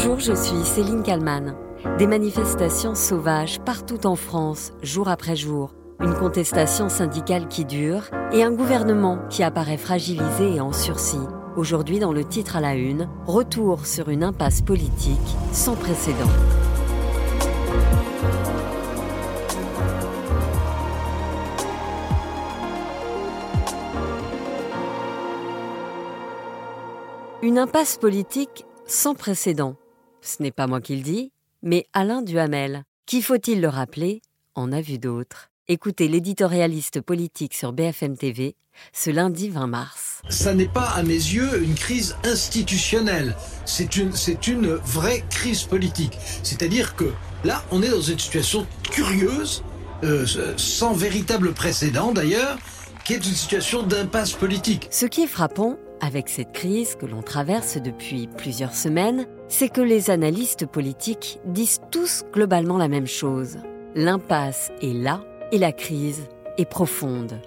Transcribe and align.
Bonjour, 0.00 0.20
je 0.20 0.32
suis 0.32 0.64
Céline 0.64 1.02
Kalman. 1.02 1.56
Des 1.98 2.06
manifestations 2.06 2.94
sauvages 2.94 3.58
partout 3.58 4.06
en 4.06 4.14
France, 4.14 4.72
jour 4.80 5.08
après 5.08 5.34
jour. 5.34 5.74
Une 5.98 6.14
contestation 6.14 6.88
syndicale 6.88 7.48
qui 7.48 7.64
dure 7.64 8.04
et 8.30 8.44
un 8.44 8.52
gouvernement 8.52 9.18
qui 9.28 9.42
apparaît 9.42 9.76
fragilisé 9.76 10.54
et 10.54 10.60
en 10.60 10.72
sursis. 10.72 11.18
Aujourd'hui, 11.56 11.98
dans 11.98 12.12
le 12.12 12.22
titre 12.22 12.54
à 12.54 12.60
la 12.60 12.76
une, 12.76 13.08
retour 13.26 13.86
sur 13.86 14.08
une 14.08 14.22
impasse 14.22 14.62
politique 14.62 15.18
sans 15.50 15.74
précédent. 15.74 16.30
Une 27.42 27.58
impasse 27.58 27.96
politique 27.96 28.64
sans 28.86 29.16
précédent. 29.16 29.74
Ce 30.20 30.42
n'est 30.42 30.50
pas 30.50 30.66
moi 30.66 30.80
qui 30.80 30.96
le 30.96 31.02
dis, 31.02 31.32
mais 31.62 31.86
Alain 31.92 32.22
Duhamel. 32.22 32.84
Qui 33.06 33.22
faut-il 33.22 33.60
le 33.60 33.68
rappeler? 33.68 34.20
En 34.54 34.72
a 34.72 34.80
vu 34.80 34.98
d'autres. 34.98 35.50
Écoutez 35.68 36.08
l'éditorialiste 36.08 37.00
politique 37.00 37.54
sur 37.54 37.72
BFM 37.72 38.16
TV 38.16 38.56
ce 38.92 39.10
lundi 39.10 39.48
20 39.48 39.66
mars. 39.66 40.22
Ça 40.28 40.54
n'est 40.54 40.68
pas 40.68 40.88
à 40.88 41.02
mes 41.02 41.12
yeux 41.12 41.62
une 41.62 41.74
crise 41.74 42.16
institutionnelle, 42.24 43.36
c'est 43.64 43.96
une, 43.96 44.12
c'est 44.12 44.46
une 44.46 44.74
vraie 44.74 45.24
crise 45.30 45.64
politique. 45.64 46.16
C'est-à-dire 46.42 46.96
que 46.96 47.12
là, 47.44 47.64
on 47.70 47.82
est 47.82 47.90
dans 47.90 48.00
une 48.00 48.18
situation 48.18 48.66
curieuse, 48.90 49.62
euh, 50.04 50.26
sans 50.56 50.92
véritable 50.92 51.52
précédent 51.52 52.12
d'ailleurs, 52.12 52.58
qui 53.04 53.14
est 53.14 53.16
une 53.16 53.34
situation 53.34 53.82
d'impasse 53.82 54.32
politique. 54.32 54.88
Ce 54.90 55.06
qui 55.06 55.22
est 55.22 55.28
frappant, 55.28 55.78
avec 56.00 56.28
cette 56.28 56.52
crise 56.52 56.94
que 56.94 57.06
l'on 57.06 57.22
traverse 57.22 57.76
depuis 57.76 58.28
plusieurs 58.36 58.74
semaines, 58.74 59.26
c'est 59.48 59.68
que 59.68 59.80
les 59.80 60.10
analystes 60.10 60.66
politiques 60.66 61.40
disent 61.44 61.80
tous 61.90 62.24
globalement 62.32 62.78
la 62.78 62.88
même 62.88 63.06
chose. 63.06 63.58
L'impasse 63.94 64.70
est 64.82 64.92
là 64.92 65.24
et 65.52 65.58
la 65.58 65.72
crise 65.72 66.28
est 66.58 66.68
profonde. 66.68 67.40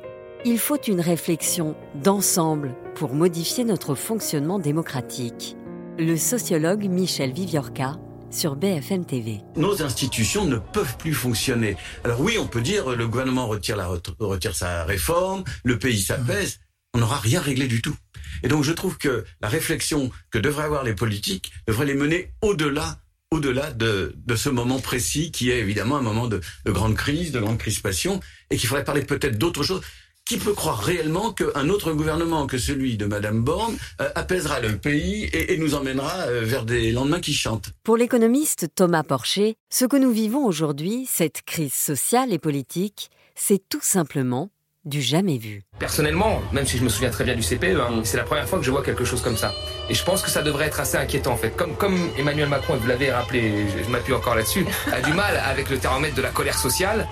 Il 0.43 0.57
faut 0.57 0.81
une 0.81 1.01
réflexion 1.01 1.75
d'ensemble 1.95 2.75
pour 2.95 3.13
modifier 3.13 3.63
notre 3.63 3.93
fonctionnement 3.93 4.57
démocratique. 4.57 5.55
Le 5.99 6.17
sociologue 6.17 6.85
Michel 6.89 7.31
Viviorca 7.31 7.97
sur 8.31 8.55
BFM 8.55 9.05
TV. 9.05 9.41
Nos 9.55 9.83
institutions 9.83 10.45
ne 10.45 10.57
peuvent 10.57 10.97
plus 10.97 11.13
fonctionner. 11.13 11.77
Alors 12.03 12.21
oui, 12.21 12.37
on 12.39 12.47
peut 12.47 12.61
dire 12.61 12.95
le 12.95 13.07
gouvernement 13.07 13.47
retire, 13.47 13.77
retire 14.19 14.55
sa 14.55 14.83
réforme, 14.85 15.43
le 15.63 15.77
pays 15.77 16.01
s'apaise. 16.01 16.59
On 16.93 16.99
n'aura 16.99 17.17
rien 17.17 17.39
réglé 17.39 17.67
du 17.67 17.81
tout. 17.81 17.95
Et 18.43 18.47
donc 18.47 18.63
je 18.63 18.71
trouve 18.71 18.97
que 18.97 19.25
la 19.41 19.47
réflexion 19.47 20.11
que 20.29 20.39
devraient 20.39 20.65
avoir 20.65 20.83
les 20.83 20.95
politiques 20.95 21.51
devrait 21.67 21.85
les 21.85 21.95
mener 21.95 22.33
au-delà 22.41 22.99
au-delà 23.31 23.71
de, 23.71 24.13
ce 24.35 24.49
moment 24.49 24.79
précis 24.79 25.31
qui 25.31 25.51
est 25.51 25.59
évidemment 25.59 25.97
un 25.97 26.01
moment 26.01 26.27
de, 26.27 26.41
de 26.65 26.71
grande 26.71 26.95
crise, 26.95 27.31
de 27.31 27.39
grande 27.39 27.57
crispation, 27.57 28.19
et 28.49 28.57
qu'il 28.57 28.67
faudrait 28.67 28.83
parler 28.83 29.03
peut-être 29.03 29.37
d'autre 29.37 29.63
chose. 29.63 29.81
Qui 30.25 30.37
peut 30.37 30.53
croire 30.53 30.79
réellement 30.79 31.33
qu'un 31.33 31.67
autre 31.69 31.93
gouvernement 31.93 32.45
que 32.45 32.57
celui 32.57 32.95
de 32.95 33.05
Madame 33.05 33.41
Borne 33.41 33.75
euh, 33.99 34.09
apaisera 34.15 34.59
le 34.59 34.77
pays 34.77 35.23
et, 35.23 35.53
et 35.53 35.57
nous 35.57 35.73
emmènera 35.73 36.13
euh, 36.27 36.41
vers 36.43 36.63
des 36.63 36.91
lendemains 36.91 37.19
qui 37.19 37.33
chantent? 37.33 37.71
Pour 37.83 37.97
l'économiste 37.97 38.67
Thomas 38.75 39.03
Porcher, 39.03 39.55
ce 39.69 39.85
que 39.85 39.97
nous 39.97 40.11
vivons 40.11 40.45
aujourd'hui, 40.45 41.07
cette 41.09 41.41
crise 41.41 41.73
sociale 41.73 42.31
et 42.33 42.39
politique, 42.39 43.09
c'est 43.35 43.67
tout 43.67 43.81
simplement 43.81 44.51
du 44.85 45.01
jamais 45.01 45.37
vu. 45.37 45.63
Personnellement, 45.79 46.41
même 46.51 46.65
si 46.65 46.77
je 46.77 46.83
me 46.83 46.89
souviens 46.89 47.09
très 47.09 47.23
bien 47.23 47.35
du 47.35 47.41
CPE, 47.41 47.79
hein, 47.79 48.01
c'est 48.03 48.17
la 48.17 48.23
première 48.23 48.47
fois 48.47 48.59
que 48.59 48.65
je 48.65 48.71
vois 48.71 48.83
quelque 48.83 49.05
chose 49.05 49.21
comme 49.21 49.37
ça. 49.37 49.51
Et 49.89 49.93
je 49.93 50.03
pense 50.03 50.21
que 50.21 50.29
ça 50.29 50.41
devrait 50.41 50.65
être 50.65 50.79
assez 50.79 50.97
inquiétant 50.97 51.33
en 51.33 51.37
fait. 51.37 51.55
Comme, 51.55 51.75
comme 51.75 51.97
Emmanuel 52.17 52.49
Macron, 52.49 52.75
et 52.75 52.77
vous 52.79 52.87
l'avez 52.87 53.11
rappelé, 53.11 53.67
je, 53.69 53.83
je 53.83 53.89
m'appuie 53.89 54.13
encore 54.13 54.35
là-dessus, 54.35 54.65
a 54.91 55.01
du 55.01 55.13
mal 55.13 55.37
avec 55.37 55.69
le 55.69 55.77
thermomètre 55.77 56.15
de 56.15 56.21
la 56.21 56.29
colère 56.29 56.57
sociale. 56.57 57.07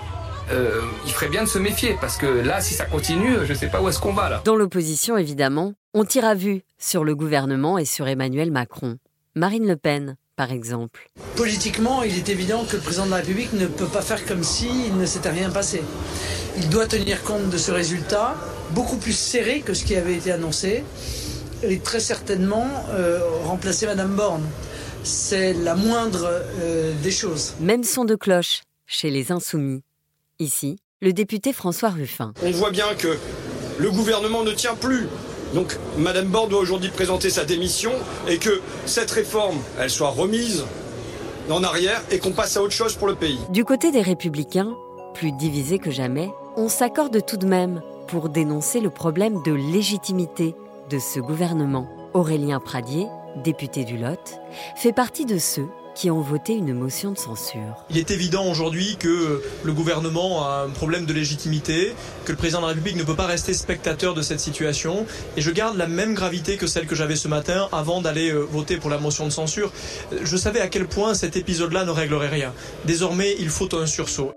Euh, 0.50 0.82
il 1.06 1.12
ferait 1.12 1.28
bien 1.28 1.44
de 1.44 1.48
se 1.48 1.58
méfier 1.58 1.96
parce 2.00 2.16
que 2.16 2.26
là, 2.26 2.60
si 2.60 2.74
ça 2.74 2.84
continue, 2.84 3.36
je 3.44 3.52
ne 3.52 3.56
sais 3.56 3.68
pas 3.68 3.80
où 3.80 3.88
est-ce 3.88 4.00
qu'on 4.00 4.12
va 4.12 4.28
là. 4.28 4.42
Dans 4.44 4.56
l'opposition, 4.56 5.16
évidemment, 5.16 5.74
on 5.94 6.04
tire 6.04 6.24
à 6.24 6.34
vue 6.34 6.62
sur 6.78 7.04
le 7.04 7.14
gouvernement 7.14 7.78
et 7.78 7.84
sur 7.84 8.08
Emmanuel 8.08 8.50
Macron. 8.50 8.96
Marine 9.36 9.68
Le 9.68 9.76
Pen, 9.76 10.16
par 10.40 10.52
exemple. 10.52 11.10
Politiquement, 11.36 12.02
il 12.02 12.16
est 12.16 12.30
évident 12.30 12.64
que 12.64 12.76
le 12.76 12.80
président 12.80 13.04
de 13.04 13.10
la 13.10 13.18
République 13.18 13.52
ne 13.52 13.66
peut 13.66 13.92
pas 13.96 14.00
faire 14.00 14.24
comme 14.24 14.42
s'il 14.42 14.96
ne 14.96 15.04
s'était 15.04 15.28
rien 15.28 15.50
passé. 15.50 15.82
Il 16.56 16.70
doit 16.70 16.86
tenir 16.86 17.22
compte 17.24 17.50
de 17.50 17.58
ce 17.58 17.70
résultat, 17.70 18.36
beaucoup 18.70 18.96
plus 18.96 19.12
serré 19.12 19.60
que 19.60 19.74
ce 19.74 19.84
qui 19.84 19.96
avait 19.96 20.14
été 20.14 20.32
annoncé, 20.32 20.82
et 21.62 21.78
très 21.80 22.00
certainement 22.00 22.66
euh, 22.88 23.20
remplacer 23.44 23.84
Madame 23.84 24.16
Borne. 24.16 24.46
C'est 25.02 25.52
la 25.52 25.74
moindre 25.74 26.26
euh, 26.26 26.94
des 27.02 27.10
choses. 27.10 27.52
Même 27.60 27.84
son 27.84 28.06
de 28.06 28.14
cloche 28.14 28.62
chez 28.86 29.10
les 29.10 29.32
Insoumis. 29.32 29.82
Ici, 30.38 30.78
le 31.02 31.12
député 31.12 31.52
François 31.52 31.90
Ruffin. 31.90 32.32
On 32.42 32.50
voit 32.50 32.70
bien 32.70 32.94
que 32.94 33.14
le 33.78 33.90
gouvernement 33.90 34.42
ne 34.42 34.52
tient 34.52 34.74
plus. 34.74 35.06
Donc 35.54 35.76
Madame 35.98 36.26
Borne 36.26 36.48
doit 36.48 36.60
aujourd'hui 36.60 36.90
présenter 36.90 37.30
sa 37.30 37.44
démission 37.44 37.92
et 38.28 38.38
que 38.38 38.60
cette 38.86 39.10
réforme, 39.10 39.58
elle 39.78 39.90
soit 39.90 40.10
remise 40.10 40.64
en 41.50 41.64
arrière 41.64 42.02
et 42.10 42.18
qu'on 42.18 42.30
passe 42.30 42.56
à 42.56 42.62
autre 42.62 42.72
chose 42.72 42.94
pour 42.94 43.08
le 43.08 43.14
pays. 43.14 43.38
Du 43.50 43.64
côté 43.64 43.90
des 43.90 44.02
républicains, 44.02 44.74
plus 45.14 45.32
divisés 45.32 45.78
que 45.78 45.90
jamais, 45.90 46.30
on 46.56 46.68
s'accorde 46.68 47.24
tout 47.24 47.36
de 47.36 47.46
même 47.46 47.82
pour 48.06 48.28
dénoncer 48.28 48.80
le 48.80 48.90
problème 48.90 49.42
de 49.44 49.52
légitimité 49.52 50.54
de 50.88 50.98
ce 50.98 51.20
gouvernement. 51.20 51.88
Aurélien 52.14 52.60
Pradier, 52.60 53.06
député 53.44 53.84
du 53.84 53.96
Lot, 53.96 54.40
fait 54.76 54.92
partie 54.92 55.24
de 55.24 55.38
ceux 55.38 55.68
qui 55.94 56.10
ont 56.10 56.20
voté 56.20 56.54
une 56.54 56.72
motion 56.72 57.12
de 57.12 57.18
censure. 57.18 57.84
Il 57.90 57.98
est 57.98 58.10
évident 58.10 58.48
aujourd'hui 58.50 58.96
que 58.98 59.42
le 59.64 59.72
gouvernement 59.72 60.44
a 60.46 60.64
un 60.66 60.70
problème 60.70 61.06
de 61.06 61.12
légitimité, 61.12 61.94
que 62.24 62.32
le 62.32 62.38
président 62.38 62.60
de 62.60 62.66
la 62.66 62.68
République 62.68 62.96
ne 62.96 63.04
peut 63.04 63.16
pas 63.16 63.26
rester 63.26 63.52
spectateur 63.52 64.14
de 64.14 64.22
cette 64.22 64.40
situation, 64.40 65.06
et 65.36 65.40
je 65.40 65.50
garde 65.50 65.76
la 65.76 65.86
même 65.86 66.14
gravité 66.14 66.56
que 66.56 66.66
celle 66.66 66.86
que 66.86 66.94
j'avais 66.94 67.16
ce 67.16 67.28
matin 67.28 67.68
avant 67.72 68.00
d'aller 68.00 68.32
voter 68.32 68.76
pour 68.76 68.90
la 68.90 68.98
motion 68.98 69.24
de 69.24 69.30
censure. 69.30 69.72
Je 70.22 70.36
savais 70.36 70.60
à 70.60 70.68
quel 70.68 70.86
point 70.86 71.14
cet 71.14 71.36
épisode-là 71.36 71.84
ne 71.84 71.90
réglerait 71.90 72.28
rien. 72.28 72.52
Désormais, 72.84 73.34
il 73.38 73.48
faut 73.48 73.74
un 73.74 73.86
sursaut. 73.86 74.32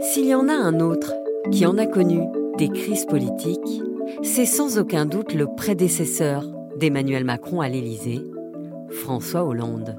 S'il 0.00 0.26
y 0.26 0.34
en 0.34 0.48
a 0.48 0.54
un 0.54 0.80
autre 0.80 1.12
qui 1.52 1.66
en 1.66 1.78
a 1.78 1.86
connu 1.86 2.20
des 2.58 2.68
crises 2.68 3.06
politiques, 3.06 3.82
c'est 4.22 4.46
sans 4.46 4.78
aucun 4.78 5.06
doute 5.06 5.34
le 5.34 5.46
prédécesseur 5.56 6.44
d'Emmanuel 6.78 7.24
Macron 7.24 7.60
à 7.60 7.68
l'Élysée, 7.68 8.20
François 8.90 9.44
Hollande. 9.44 9.96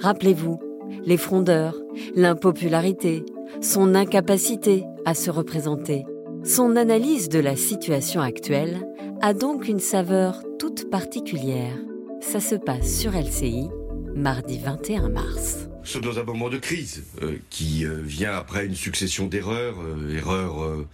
Rappelez-vous, 0.00 0.58
les 1.04 1.16
frondeurs, 1.16 1.76
l'impopularité, 2.14 3.24
son 3.60 3.94
incapacité 3.94 4.84
à 5.04 5.14
se 5.14 5.30
représenter. 5.30 6.04
Son 6.44 6.76
analyse 6.76 7.28
de 7.28 7.38
la 7.38 7.56
situation 7.56 8.20
actuelle 8.20 8.86
a 9.22 9.32
donc 9.32 9.68
une 9.68 9.80
saveur 9.80 10.42
toute 10.58 10.90
particulière. 10.90 11.76
Ça 12.20 12.40
se 12.40 12.54
passe 12.54 12.98
sur 12.98 13.12
LCI, 13.12 13.68
mardi 14.14 14.58
21 14.58 15.08
mars. 15.08 15.68
Ce 15.84 15.98
dans 15.98 16.18
un 16.18 16.24
moment 16.24 16.48
de 16.48 16.56
crise 16.56 17.04
euh, 17.22 17.36
qui 17.50 17.84
euh, 17.84 18.00
vient 18.02 18.32
après 18.32 18.64
une 18.64 18.74
succession 18.74 19.26
d'erreurs, 19.26 19.76
euh, 19.80 20.16
erreurs 20.16 20.86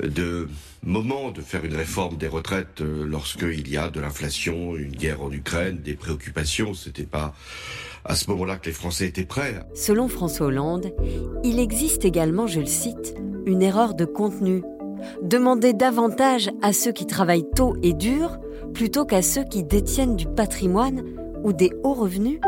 de 0.00 0.48
moment 0.84 1.32
de 1.32 1.40
faire 1.40 1.64
une 1.64 1.74
réforme 1.74 2.16
des 2.16 2.28
retraites 2.28 2.80
lorsqu'il 2.80 3.68
y 3.68 3.76
a 3.76 3.90
de 3.90 4.00
l'inflation, 4.00 4.76
une 4.76 4.92
guerre 4.92 5.22
en 5.22 5.32
Ukraine, 5.32 5.78
des 5.78 5.94
préoccupations. 5.94 6.72
C'était 6.72 7.02
pas 7.02 7.34
à 8.04 8.14
ce 8.14 8.30
moment-là 8.30 8.56
que 8.56 8.66
les 8.66 8.72
Français 8.72 9.08
étaient 9.08 9.24
prêts. 9.24 9.60
Selon 9.74 10.06
François 10.06 10.46
Hollande, 10.46 10.92
il 11.42 11.58
existe 11.58 12.04
également, 12.04 12.46
je 12.46 12.60
le 12.60 12.66
cite, 12.66 13.14
une 13.44 13.60
erreur 13.60 13.94
de 13.94 14.04
contenu. 14.04 14.62
Demander 15.22 15.72
davantage 15.72 16.48
à 16.62 16.72
ceux 16.72 16.92
qui 16.92 17.06
travaillent 17.06 17.50
tôt 17.56 17.76
et 17.82 17.92
dur 17.92 18.38
plutôt 18.72 19.04
qu'à 19.04 19.22
ceux 19.22 19.44
qui 19.44 19.64
détiennent 19.64 20.16
du 20.16 20.26
patrimoine 20.26 21.02
ou 21.42 21.52
des 21.52 21.72
hauts 21.82 21.94
revenus 21.94 22.38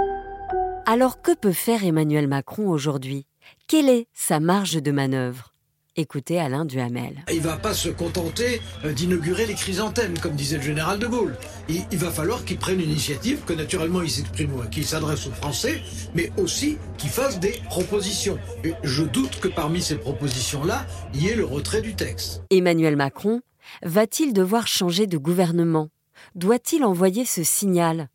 Alors 0.92 1.22
que 1.22 1.32
peut 1.32 1.52
faire 1.52 1.84
Emmanuel 1.84 2.26
Macron 2.26 2.68
aujourd'hui? 2.68 3.24
Quelle 3.68 3.88
est 3.88 4.08
sa 4.12 4.40
marge 4.40 4.72
de 4.72 4.90
manœuvre? 4.90 5.54
Écoutez 5.94 6.40
Alain 6.40 6.64
Duhamel. 6.64 7.24
Il 7.30 7.36
ne 7.36 7.42
va 7.42 7.56
pas 7.58 7.74
se 7.74 7.90
contenter 7.90 8.60
euh, 8.84 8.92
d'inaugurer 8.92 9.46
les 9.46 9.54
chrysanthèmes, 9.54 10.18
comme 10.18 10.34
disait 10.34 10.56
le 10.56 10.64
général 10.64 10.98
de 10.98 11.06
Gaulle. 11.06 11.36
Il, 11.68 11.84
il 11.92 11.98
va 11.98 12.10
falloir 12.10 12.44
qu'il 12.44 12.58
prenne 12.58 12.80
une 12.80 12.90
initiative, 12.90 13.44
que 13.46 13.52
naturellement 13.52 14.02
il 14.02 14.10
s'exprime, 14.10 14.68
qu'il 14.68 14.84
s'adresse 14.84 15.28
aux 15.28 15.32
Français, 15.32 15.80
mais 16.16 16.32
aussi 16.36 16.76
qu'il 16.98 17.10
fasse 17.10 17.38
des 17.38 17.62
propositions. 17.66 18.40
Et 18.64 18.74
je 18.82 19.04
doute 19.04 19.38
que 19.38 19.46
parmi 19.46 19.82
ces 19.82 19.94
propositions-là, 19.94 20.84
il 21.14 21.22
y 21.22 21.28
ait 21.28 21.36
le 21.36 21.44
retrait 21.44 21.82
du 21.82 21.94
texte. 21.94 22.42
Emmanuel 22.50 22.96
Macron 22.96 23.42
va-t-il 23.84 24.32
devoir 24.32 24.66
changer 24.66 25.06
de 25.06 25.18
gouvernement? 25.18 25.88
Doit-il 26.34 26.82
envoyer 26.82 27.24
ce 27.26 27.44
signal? 27.44 28.08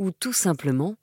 Ou 0.00 0.10
tout 0.10 0.32
simplement 0.32 0.96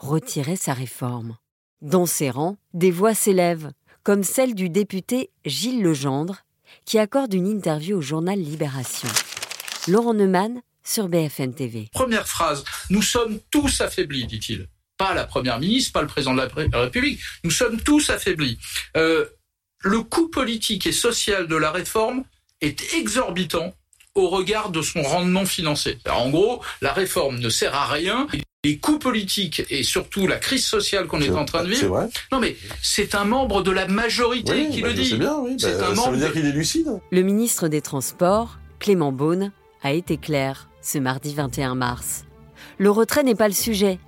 retirer 0.00 0.56
sa 0.56 0.72
réforme 0.72 1.36
Dans 1.82 2.06
ses 2.06 2.30
rangs, 2.30 2.56
des 2.72 2.90
voix 2.90 3.14
s'élèvent 3.14 3.70
comme 4.02 4.24
celle 4.24 4.54
du 4.54 4.70
député 4.70 5.30
Gilles 5.44 5.82
Legendre, 5.82 6.38
qui 6.86 6.98
accorde 6.98 7.34
une 7.34 7.46
interview 7.46 7.98
au 7.98 8.00
journal 8.00 8.38
Libération. 8.38 9.08
Laurent 9.88 10.14
Neumann 10.14 10.62
sur 10.82 11.08
BFM 11.08 11.54
TV. 11.54 11.90
Première 11.92 12.26
phrase, 12.26 12.64
nous 12.88 13.02
sommes 13.02 13.40
tous 13.50 13.82
affaiblis, 13.82 14.26
dit-il. 14.26 14.68
Pas 14.96 15.14
la 15.14 15.24
Première 15.24 15.58
ministre, 15.58 15.92
pas 15.92 16.02
le 16.02 16.08
président 16.08 16.34
de 16.34 16.38
la 16.38 16.80
République, 16.80 17.20
nous 17.44 17.50
sommes 17.50 17.80
tous 17.80 18.08
affaiblis. 18.08 18.58
Euh, 18.96 19.26
le 19.82 20.02
coût 20.02 20.28
politique 20.28 20.86
et 20.86 20.92
social 20.92 21.46
de 21.46 21.56
la 21.56 21.70
réforme 21.70 22.24
est 22.62 22.94
exorbitant 22.94 23.74
au 24.14 24.28
regard 24.28 24.70
de 24.70 24.82
son 24.82 25.02
rendement 25.02 25.44
financier. 25.44 25.98
Alors, 26.04 26.22
en 26.22 26.30
gros, 26.30 26.62
la 26.80 26.92
réforme 26.92 27.38
ne 27.38 27.48
sert 27.48 27.74
à 27.74 27.86
rien. 27.86 28.26
Les 28.64 28.78
coûts 28.78 28.98
politiques 28.98 29.62
et 29.70 29.82
surtout 29.82 30.26
la 30.26 30.36
crise 30.36 30.66
sociale 30.66 31.06
qu'on 31.06 31.22
est, 31.22 31.30
en 31.30 31.46
train 31.46 31.64
de 31.64 31.70
vivre. 31.70 31.88
Vrai. 31.88 32.08
Non, 32.30 32.40
mais 32.40 32.56
c'est 32.82 33.14
un 33.14 33.24
membre 33.24 33.62
de 33.62 33.70
la 33.70 33.86
majorité 33.88 34.68
qui 34.68 34.82
bah, 34.82 34.88
le 34.88 34.94
dit. 34.94 35.14
Bien, 35.16 35.38
oui. 35.38 35.56
C'est 35.58 35.78
bah, 35.78 35.86
un 35.86 35.94
ça 35.94 35.94
membre. 35.94 36.12
veut 36.12 36.18
dire 36.18 36.32
qu'il 36.32 36.44
est 36.44 36.52
lucide. 36.52 36.88
Le 37.10 37.22
ministre 37.22 37.68
des 37.68 37.80
Transports, 37.80 38.58
Clément 38.78 39.12
Beaune, 39.12 39.52
a 39.82 39.92
été 39.92 40.18
clair 40.18 40.68
ce 40.82 40.98
mardi 40.98 41.34
21 41.34 41.74
mars. 41.74 42.24
Le 42.76 42.90
retrait 42.90 43.22
n'est 43.22 43.34
pas 43.34 43.48
le 43.48 43.54
sujet. 43.54 43.98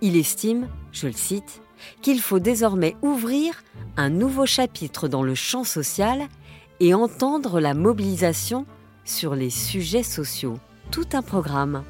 Il 0.00 0.16
estime, 0.16 0.68
je 0.92 1.06
le 1.06 1.12
cite, 1.12 1.60
qu'il 2.00 2.20
faut 2.20 2.38
désormais 2.38 2.96
ouvrir 3.02 3.62
un 3.96 4.08
nouveau 4.08 4.46
chapitre 4.46 5.08
dans 5.08 5.22
le 5.22 5.34
champ 5.34 5.64
social 5.64 6.28
et 6.80 6.94
entendre 6.94 7.60
la 7.60 7.74
mobilisation 7.74 8.66
sur 9.04 9.34
les 9.34 9.50
sujets 9.50 10.02
sociaux. 10.02 10.58
Tout 10.90 11.06
un 11.12 11.22
programme. 11.22 11.84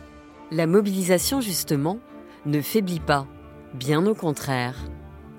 La 0.50 0.66
mobilisation, 0.66 1.40
justement, 1.40 1.98
ne 2.46 2.60
faiblit 2.60 3.00
pas, 3.00 3.26
bien 3.74 4.06
au 4.06 4.14
contraire. 4.14 4.76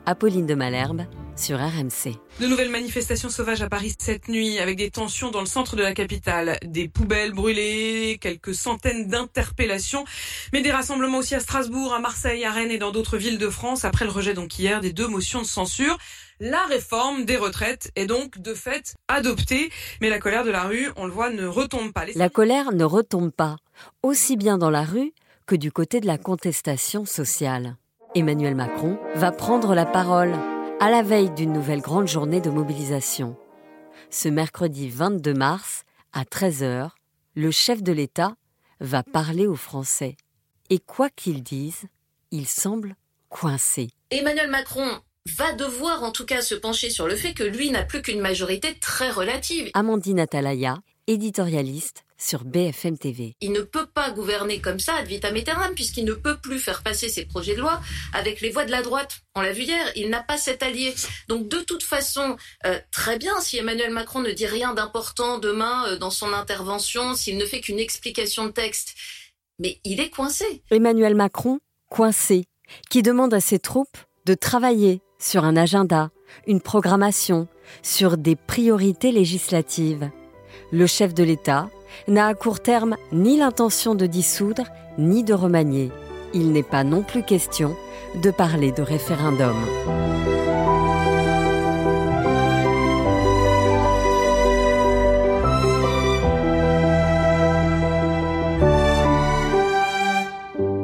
Apolline 0.06 0.45
de 0.45 0.56
Malherbe 0.56 1.04
sur 1.36 1.58
RMC. 1.58 2.16
De 2.40 2.48
nouvelles 2.48 2.70
manifestations 2.70 3.30
sauvages 3.30 3.62
à 3.62 3.70
Paris 3.70 3.94
cette 4.00 4.28
nuit 4.28 4.60
avec 4.60 4.78
des 4.78 4.90
tensions 4.90 5.32
dans 5.32 5.42
le 5.42 5.46
centre 5.46 5.76
de 5.76 5.82
la 5.82 5.94
capitale, 5.94 6.58
des 6.66 6.88
poubelles 6.88 7.34
brûlées, 7.34 8.18
quelques 8.20 8.54
centaines 8.54 9.08
d'interpellations, 9.08 10.06
mais 10.54 10.62
des 10.62 10.72
rassemblements 10.72 11.20
aussi 11.20 11.36
à 11.36 11.40
Strasbourg, 11.40 11.94
à 11.94 12.00
Marseille, 12.00 12.46
à 12.46 12.52
Rennes 12.52 12.72
et 12.72 12.78
dans 12.78 12.92
d'autres 12.92 13.18
villes 13.18 13.38
de 13.38 13.50
France 13.50 13.86
après 13.86 14.06
le 14.06 14.12
rejet 14.12 14.34
donc 14.34 14.58
hier 14.58 14.82
des 14.82 14.94
deux 14.94 15.08
motions 15.08 15.42
de 15.42 15.48
censure. 15.48 15.98
La 16.40 16.64
réforme 16.66 17.26
des 17.26 17.38
retraites 17.38 17.92
est 17.96 18.08
donc 18.08 18.40
de 18.40 18.54
fait 18.54 18.96
adoptée, 19.08 19.70
mais 20.02 20.10
la 20.10 20.20
colère 20.20 20.44
de 20.44 20.52
la 20.52 20.64
rue, 20.64 20.90
on 20.98 21.06
le 21.06 21.12
voit, 21.12 21.30
ne 21.30 21.46
retombe 21.46 21.94
pas. 21.94 22.06
La 22.16 22.30
colère 22.30 22.74
ne 22.74 22.84
retombe 22.84 23.32
pas, 23.32 23.58
aussi 24.04 24.36
bien 24.36 24.58
dans 24.58 24.70
la 24.70 24.84
rue 24.84 25.14
que 25.46 25.56
du 25.56 25.72
côté 25.72 26.02
de 26.02 26.08
la 26.08 26.18
contestation 26.18 27.06
sociale. 27.06 27.78
Emmanuel 28.16 28.56
Macron 28.56 28.98
va 29.16 29.32
prendre 29.32 29.76
la 29.76 29.86
parole 29.86 30.34
à 30.80 30.89
la 30.89 31.01
veille 31.01 31.30
d'une 31.31 31.54
nouvelle 31.54 31.81
grande 31.81 32.07
journée 32.07 32.42
de 32.42 32.50
mobilisation. 32.50 33.38
Ce 34.10 34.27
mercredi 34.27 34.89
22 34.89 35.33
mars, 35.33 35.83
à 36.12 36.24
13h, 36.24 36.89
le 37.36 37.51
chef 37.51 37.81
de 37.81 37.92
l'État 37.92 38.36
va 38.80 39.04
parler 39.04 39.48
aux 39.48 39.56
Français. 39.56 40.18
Et 40.69 40.80
quoi 40.80 41.10
qu'il 41.10 41.44
dise, 41.44 41.83
il 42.31 42.48
semble 42.48 42.95
coincé. 43.30 43.89
Emmanuel 44.12 44.50
Macron 44.50 44.89
va 45.38 45.54
devoir 45.54 46.04
en 46.04 46.12
tout 46.12 46.25
cas 46.25 46.42
se 46.42 46.56
pencher 46.56 46.89
sur 46.89 47.07
le 47.07 47.16
fait 47.16 47.33
que 47.33 47.44
lui 47.44 47.72
n'a 47.72 47.83
plus 47.83 48.01
qu'une 48.01 48.19
majorité 48.19 48.77
très 48.80 49.10
relative. 49.10 49.72
Amandine 49.74 50.19
Atalaya, 50.19 50.77
éditorialiste 51.07 52.05
sur 52.18 52.44
BFM 52.44 52.98
TV. 52.98 53.36
Il 53.42 53.52
ne 53.52 53.62
peut 53.62 53.88
pas 53.88 54.12
gouverner 54.12 54.62
comme 54.62 54.80
ça 54.80 54.96
ad 54.96 55.08
vitam 55.08 55.36
aeternam 55.36 55.74
puisqu'il 55.76 56.06
ne 56.06 56.14
peut 56.14 56.38
plus 56.38 56.60
faire 56.60 56.84
passer 56.84 57.10
ses 57.10 57.26
projets 57.26 57.56
de 57.56 57.62
loi 57.62 57.82
avec 58.14 58.42
les 58.42 58.50
voix 58.50 58.66
de 58.66 58.72
la 58.72 58.82
droite. 58.82 59.20
On 59.36 59.42
l'a 59.42 59.52
vu 59.52 59.64
hier, 59.64 59.92
il 59.96 60.10
n'a 60.10 60.24
pas 60.24 60.38
cet 60.38 60.64
allié. 60.64 60.94
Donc 61.28 61.48
de 61.48 61.60
toute 61.60 61.84
façon, 61.84 62.38
euh, 62.66 62.80
très 62.92 63.18
bien 63.18 63.40
si 63.42 63.58
Emmanuel 63.58 63.92
Macron 63.92 64.22
ne 64.22 64.32
dit 64.32 64.48
rien 64.48 64.74
d'important 64.74 65.38
demain 65.40 65.86
euh, 65.88 65.98
dans 65.98 66.10
son 66.10 66.34
intervention, 66.34 67.16
s'il 67.16 67.38
ne 67.38 67.46
fait 67.46 67.60
qu'une 67.60 67.80
explication 67.80 68.46
de 68.46 68.52
texte. 68.52 68.96
Mais 69.60 69.80
il 69.84 70.00
est 70.00 70.10
coincé. 70.10 70.64
Emmanuel 70.72 71.16
Macron, 71.16 71.60
coincé, 71.90 72.46
qui 72.90 73.02
demande 73.02 73.34
à 73.34 73.40
ses 73.40 73.60
troupes 73.60 73.98
de 74.26 74.34
travailler 74.34 75.02
sur 75.20 75.44
un 75.44 75.56
agenda, 75.56 76.12
une 76.48 76.62
programmation, 76.62 77.48
sur 77.82 78.18
des 78.18 78.36
priorités 78.36 79.12
législatives. 79.12 80.10
Le 80.72 80.88
chef 80.88 81.14
de 81.14 81.24
l'État 81.24 81.70
n'a 82.08 82.28
à 82.28 82.34
court 82.34 82.60
terme 82.60 82.96
ni 83.12 83.38
l'intention 83.38 83.96
de 83.96 84.06
dissoudre 84.06 84.66
ni 84.98 85.24
de 85.24 85.34
remanier. 85.34 85.92
Il 86.34 86.52
n'est 86.52 86.64
pas 86.64 86.84
non 86.84 87.02
plus 87.04 87.24
question 87.24 87.76
de 88.22 88.32
parler 88.32 88.72
de 88.72 88.82
référendum. 88.82 89.56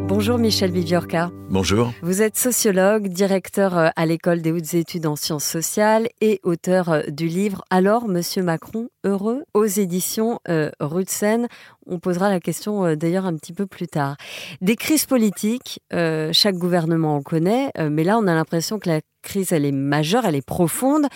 Bonjour 0.07 0.37
Michel 0.37 0.71
Viviorca. 0.71 1.31
Bonjour. 1.51 1.91
Vous 2.01 2.21
êtes 2.21 2.37
sociologue, 2.37 3.09
directeur 3.09 3.77
euh, 3.77 3.89
à 3.97 4.05
l'école 4.05 4.41
des 4.41 4.53
hautes 4.53 4.73
études 4.73 5.05
en 5.05 5.17
sciences 5.17 5.43
sociales 5.43 6.07
et 6.21 6.39
auteur 6.43 6.87
euh, 6.87 7.01
du 7.09 7.27
livre 7.27 7.65
Alors 7.69 8.07
Monsieur 8.07 8.41
Macron 8.41 8.87
heureux 9.03 9.43
aux 9.53 9.65
éditions 9.65 10.39
euh, 10.47 10.71
Seine. 11.07 11.49
On 11.85 11.99
posera 11.99 12.29
la 12.29 12.39
question 12.39 12.85
euh, 12.85 12.95
d'ailleurs 12.95 13.25
un 13.25 13.35
petit 13.35 13.51
peu 13.51 13.65
plus 13.65 13.87
tard. 13.87 14.15
Des 14.61 14.77
crises 14.77 15.05
politiques, 15.05 15.81
euh, 15.91 16.29
chaque 16.31 16.55
gouvernement 16.55 17.17
en 17.17 17.21
connaît, 17.21 17.69
mais 17.77 18.05
là 18.05 18.17
on 18.17 18.27
a 18.27 18.33
l'impression 18.33 18.79
que 18.79 18.87
la 18.87 19.01
crise 19.21 19.51
elle 19.51 19.65
est 19.65 19.73
majeure, 19.73 20.23
elle 20.23 20.35
est 20.35 20.45
profonde, 20.45 21.07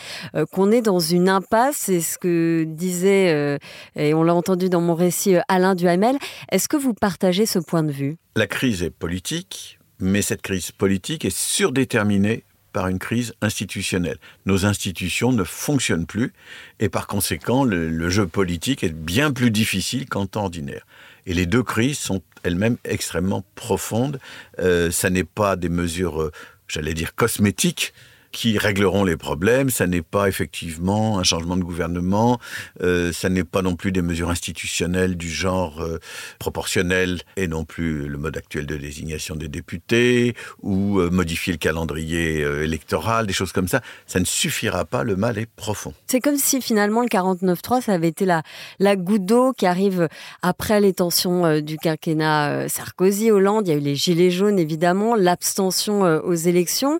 qu'on 0.52 0.70
est 0.70 0.82
dans 0.82 1.00
une 1.00 1.30
impasse. 1.30 1.78
C'est 1.78 2.02
ce 2.02 2.18
que 2.18 2.66
disait, 2.68 3.58
et 3.96 4.14
on 4.14 4.24
l'a 4.24 4.36
entendu 4.36 4.70
dans 4.70 4.82
mon 4.82 4.96
récit, 4.96 5.36
Alain 5.48 5.76
Duhamel. 5.76 6.18
Est-ce 6.52 6.68
que 6.68 6.78
vous 6.78 6.94
partagez 6.94 7.46
ce 7.46 7.60
point 7.60 7.84
de 7.84 7.92
vue? 7.92 8.18
La 8.36 8.48
crise 8.48 8.84
est 8.84 8.92
politique, 8.92 9.80
mais 10.00 10.22
cette 10.22 10.42
crise 10.42 10.72
politique 10.72 11.26
est 11.26 11.36
surdéterminée 11.36 12.44
par 12.76 12.90
une 12.90 13.00
crise 13.00 13.34
institutionnelle. 13.42 14.18
Nos 14.46 14.66
institutions 14.66 15.32
ne 15.32 15.46
fonctionnent 15.46 16.06
plus 16.06 16.34
et 16.82 16.90
par 16.90 17.08
conséquent, 17.08 17.64
le, 17.64 18.10
jeu 18.10 18.28
politique 18.28 18.84
est 18.84 18.94
bien 18.94 19.32
plus 19.32 19.50
difficile 19.50 20.10
qu'en 20.10 20.26
temps 20.26 20.44
ordinaire. 20.44 20.86
Et 21.26 21.34
les 21.34 21.46
deux 21.46 21.64
crises 21.64 21.98
sont 21.98 22.22
elles-mêmes 22.44 22.76
extrêmement 22.84 23.46
profondes. 23.56 24.20
Euh, 24.60 24.92
ça 24.92 25.10
n'est 25.10 25.24
pas 25.24 25.56
des 25.56 25.70
mesures, 25.70 26.22
euh, 26.22 26.32
j'allais 26.68 26.94
dire, 26.94 27.16
cosmétiques 27.16 27.94
qui 28.36 28.58
régleront 28.58 29.06
les 29.06 29.16
problèmes. 29.16 29.70
Ça 29.70 29.88
n'est 29.88 30.02
pas 30.02 30.28
effectivement 30.28 31.18
un 31.18 31.24
changement 31.24 31.56
de 31.56 31.64
gouvernement. 31.64 32.38
Euh, 32.82 33.14
ça 33.14 33.30
n'est 33.30 33.46
pas 33.46 33.62
non 33.62 33.78
plus 33.78 33.94
des 33.94 34.02
mesures 34.02 34.30
institutionnelles 34.30 35.16
du 35.16 35.30
genre 35.30 35.82
euh, 35.82 36.00
proportionnel 36.38 37.22
et 37.38 37.48
non 37.48 37.64
plus 37.64 38.10
le 38.10 38.18
mode 38.18 38.36
actuel 38.36 38.66
de 38.66 38.76
désignation 38.76 39.38
des 39.38 39.48
députés 39.48 40.36
ou 40.62 41.00
euh, 41.00 41.10
modifier 41.10 41.54
le 41.54 41.58
calendrier 41.58 42.44
euh, 42.44 42.66
électoral, 42.66 43.26
des 43.26 43.32
choses 43.32 43.54
comme 43.54 43.70
ça. 43.70 43.80
Ça 44.06 44.20
ne 44.20 44.26
suffira 44.26 44.84
pas. 44.84 45.06
Le 45.06 45.16
mal 45.16 45.38
est 45.38 45.50
profond. 45.56 45.94
C'est 46.08 46.20
comme 46.20 46.38
si 46.38 46.62
finalement 46.62 47.04
le 47.04 47.08
49-3, 47.08 47.84
ça 47.84 47.94
avait 47.94 48.10
été 48.10 48.26
la, 48.26 48.44
la 48.80 48.98
goutte 48.98 49.26
d'eau 49.26 49.54
qui 49.54 49.66
arrive 49.66 50.10
après 50.42 50.82
les 50.82 50.94
tensions 50.94 51.46
euh, 51.46 51.62
du 51.62 51.78
quinquennat 51.78 52.50
euh, 52.50 52.68
Sarkozy-Hollande. 52.68 53.66
Il 53.68 53.72
y 53.72 53.74
a 53.74 53.78
eu 53.78 53.82
les 53.82 53.96
gilets 53.96 54.30
jaunes, 54.30 54.60
évidemment, 54.60 55.16
l'abstention 55.16 56.02
aux 56.02 56.34
élections. 56.34 57.00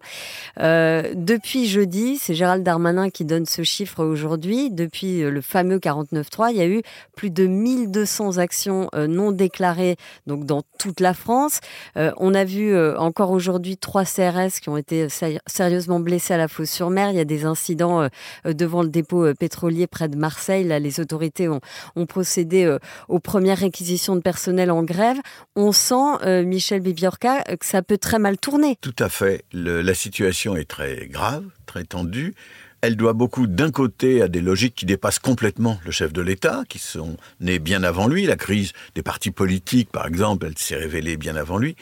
Depuis 1.26 1.66
jeudi, 1.66 2.18
c'est 2.20 2.36
Gérald 2.36 2.64
Darmanin 2.64 3.10
qui 3.10 3.26
donne 3.26 3.46
ce 3.46 3.64
chiffre 3.64 4.04
aujourd'hui. 4.06 4.70
Depuis 4.70 5.24
euh, 5.24 5.32
le 5.32 5.42
fameux 5.42 5.80
49-3, 5.80 6.52
il 6.52 6.58
y 6.58 6.62
a 6.62 6.68
eu 6.68 6.82
plus 7.16 7.32
de 7.32 7.48
1200 7.48 8.38
actions 8.38 8.90
euh, 8.94 9.08
non 9.08 9.32
déclarées 9.32 9.96
donc 10.28 10.46
dans 10.46 10.62
toute 10.78 11.00
la 11.00 11.14
France. 11.16 11.62
Euh, 11.98 12.12
on 12.18 12.36
a 12.36 12.46
vu 12.46 12.78
encore 12.98 13.32
aujourd'hui 13.32 13.78
trois 13.78 14.06
CRS 14.06 14.60
qui 14.62 14.70
ont 14.70 14.78
été 14.78 15.10
sé- 15.10 15.40
sérieusement 15.48 16.00
blessés 16.00 16.36
à 16.36 16.38
la 16.38 16.48
fosse 16.48 16.70
sur 16.70 16.90
mer. 16.90 17.10
Il 17.10 17.18
y 17.18 17.20
a 17.20 17.26
des 17.26 17.46
incidents 17.46 18.08
devant 18.46 18.84
le 18.84 18.90
dépôt 18.90 19.34
pétrolier 19.34 19.88
près 19.88 20.08
de 20.08 20.18
Marseille. 20.18 20.64
Là, 20.64 20.80
les 20.80 21.00
autorités 21.00 21.48
ont, 21.50 21.60
procédé 22.08 22.78
aux 23.08 23.20
premières 23.20 23.58
réquisitions 23.58 24.16
de 24.16 24.22
personnel 24.22 24.70
en 24.70 24.84
grève. 24.84 25.18
On 25.56 25.72
sent, 25.72 26.44
Michel 26.44 26.82
Biviorca, 26.82 27.44
euh, 27.50 27.58
que 27.58 27.66
ça 27.66 27.82
peut 27.82 27.98
très 27.98 28.20
mal 28.20 28.38
tourner. 28.38 28.78
Tout 28.82 28.96
à 29.00 29.10
fait. 29.10 29.44
La 29.54 29.94
situation 29.94 30.56
est 30.56 30.70
très 30.70 31.05
grave, 31.08 31.46
très 31.66 31.84
tendue. 31.84 32.34
Elle 32.82 32.96
doit 32.96 33.14
beaucoup 33.14 33.48
d'un 33.48 33.72
côté 33.72 34.22
à 34.22 34.28
des 34.28 34.42
logiques 34.42 34.76
qui 34.76 34.86
dépassent 34.86 35.20
complètement 35.20 35.80
le 35.86 35.92
chef 35.92 36.14
de 36.14 36.22
l'État, 36.22 36.64
qui 36.70 36.78
sont 36.78 37.18
nées 37.40 37.58
bien 37.58 37.84
avant 37.84 38.08
lui. 38.08 38.26
La 38.26 38.36
crise 38.36 38.74
des 38.94 39.02
partis 39.02 39.32
politiques, 39.32 39.92
par 39.92 40.06
exemple, 40.06 40.46
elle 40.46 40.58
s'est 40.58 40.76
révélée 40.76 41.18
bien 41.18 41.36
avant 41.36 41.58
lui. 41.58 41.76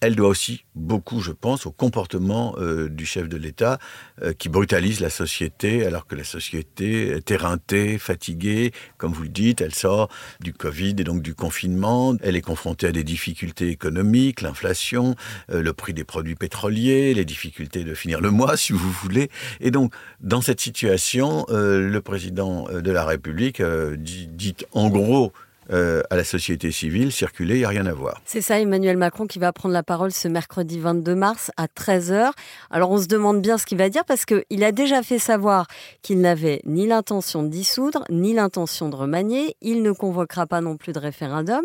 Elle 0.00 0.14
doit 0.14 0.28
aussi 0.28 0.64
beaucoup, 0.74 1.20
je 1.20 1.32
pense, 1.32 1.64
au 1.64 1.72
comportement 1.72 2.54
euh, 2.58 2.90
du 2.90 3.06
chef 3.06 3.28
de 3.28 3.38
l'État 3.38 3.78
euh, 4.22 4.34
qui 4.34 4.50
brutalise 4.50 5.00
la 5.00 5.08
société 5.08 5.86
alors 5.86 6.06
que 6.06 6.14
la 6.14 6.24
société 6.24 7.08
est 7.08 7.30
éreintée, 7.30 7.96
fatiguée. 7.96 8.72
Comme 8.98 9.12
vous 9.12 9.22
le 9.22 9.30
dites, 9.30 9.62
elle 9.62 9.74
sort 9.74 10.10
du 10.40 10.52
Covid 10.52 10.90
et 10.98 11.04
donc 11.04 11.22
du 11.22 11.34
confinement. 11.34 12.14
Elle 12.22 12.36
est 12.36 12.42
confrontée 12.42 12.88
à 12.88 12.92
des 12.92 13.04
difficultés 13.04 13.68
économiques, 13.68 14.42
l'inflation, 14.42 15.16
euh, 15.50 15.62
le 15.62 15.72
prix 15.72 15.94
des 15.94 16.04
produits 16.04 16.34
pétroliers, 16.34 17.14
les 17.14 17.24
difficultés 17.24 17.82
de 17.82 17.94
finir 17.94 18.20
le 18.20 18.30
mois, 18.30 18.56
si 18.58 18.74
vous 18.74 18.90
voulez. 18.90 19.30
Et 19.60 19.70
donc, 19.70 19.94
dans 20.20 20.42
cette 20.42 20.60
situation, 20.60 21.46
le 21.48 21.98
président 22.00 22.68
de 22.70 22.90
la 22.90 23.04
République 23.04 23.62
dit 23.62 24.56
en 24.72 24.88
gros 24.88 25.32
euh, 25.72 26.02
à 26.10 26.16
la 26.16 26.24
société 26.24 26.70
civile, 26.70 27.10
circuler, 27.12 27.56
il 27.56 27.58
n'y 27.58 27.64
a 27.64 27.68
rien 27.68 27.86
à 27.86 27.92
voir. 27.92 28.20
C'est 28.24 28.40
ça, 28.40 28.60
Emmanuel 28.60 28.96
Macron 28.96 29.26
qui 29.26 29.38
va 29.38 29.52
prendre 29.52 29.72
la 29.72 29.82
parole 29.82 30.12
ce 30.12 30.28
mercredi 30.28 30.78
22 30.78 31.14
mars 31.14 31.50
à 31.56 31.66
13h. 31.66 32.30
Alors 32.70 32.90
on 32.90 32.98
se 32.98 33.06
demande 33.06 33.42
bien 33.42 33.58
ce 33.58 33.66
qu'il 33.66 33.78
va 33.78 33.88
dire 33.88 34.04
parce 34.04 34.24
qu'il 34.24 34.64
a 34.64 34.72
déjà 34.72 35.02
fait 35.02 35.18
savoir 35.18 35.66
qu'il 36.02 36.20
n'avait 36.20 36.60
ni 36.64 36.86
l'intention 36.86 37.42
de 37.42 37.48
dissoudre, 37.48 38.04
ni 38.10 38.34
l'intention 38.34 38.88
de 38.88 38.96
remanier. 38.96 39.56
Il 39.60 39.82
ne 39.82 39.92
convoquera 39.92 40.46
pas 40.46 40.60
non 40.60 40.76
plus 40.76 40.92
de 40.92 40.98
référendum. 40.98 41.64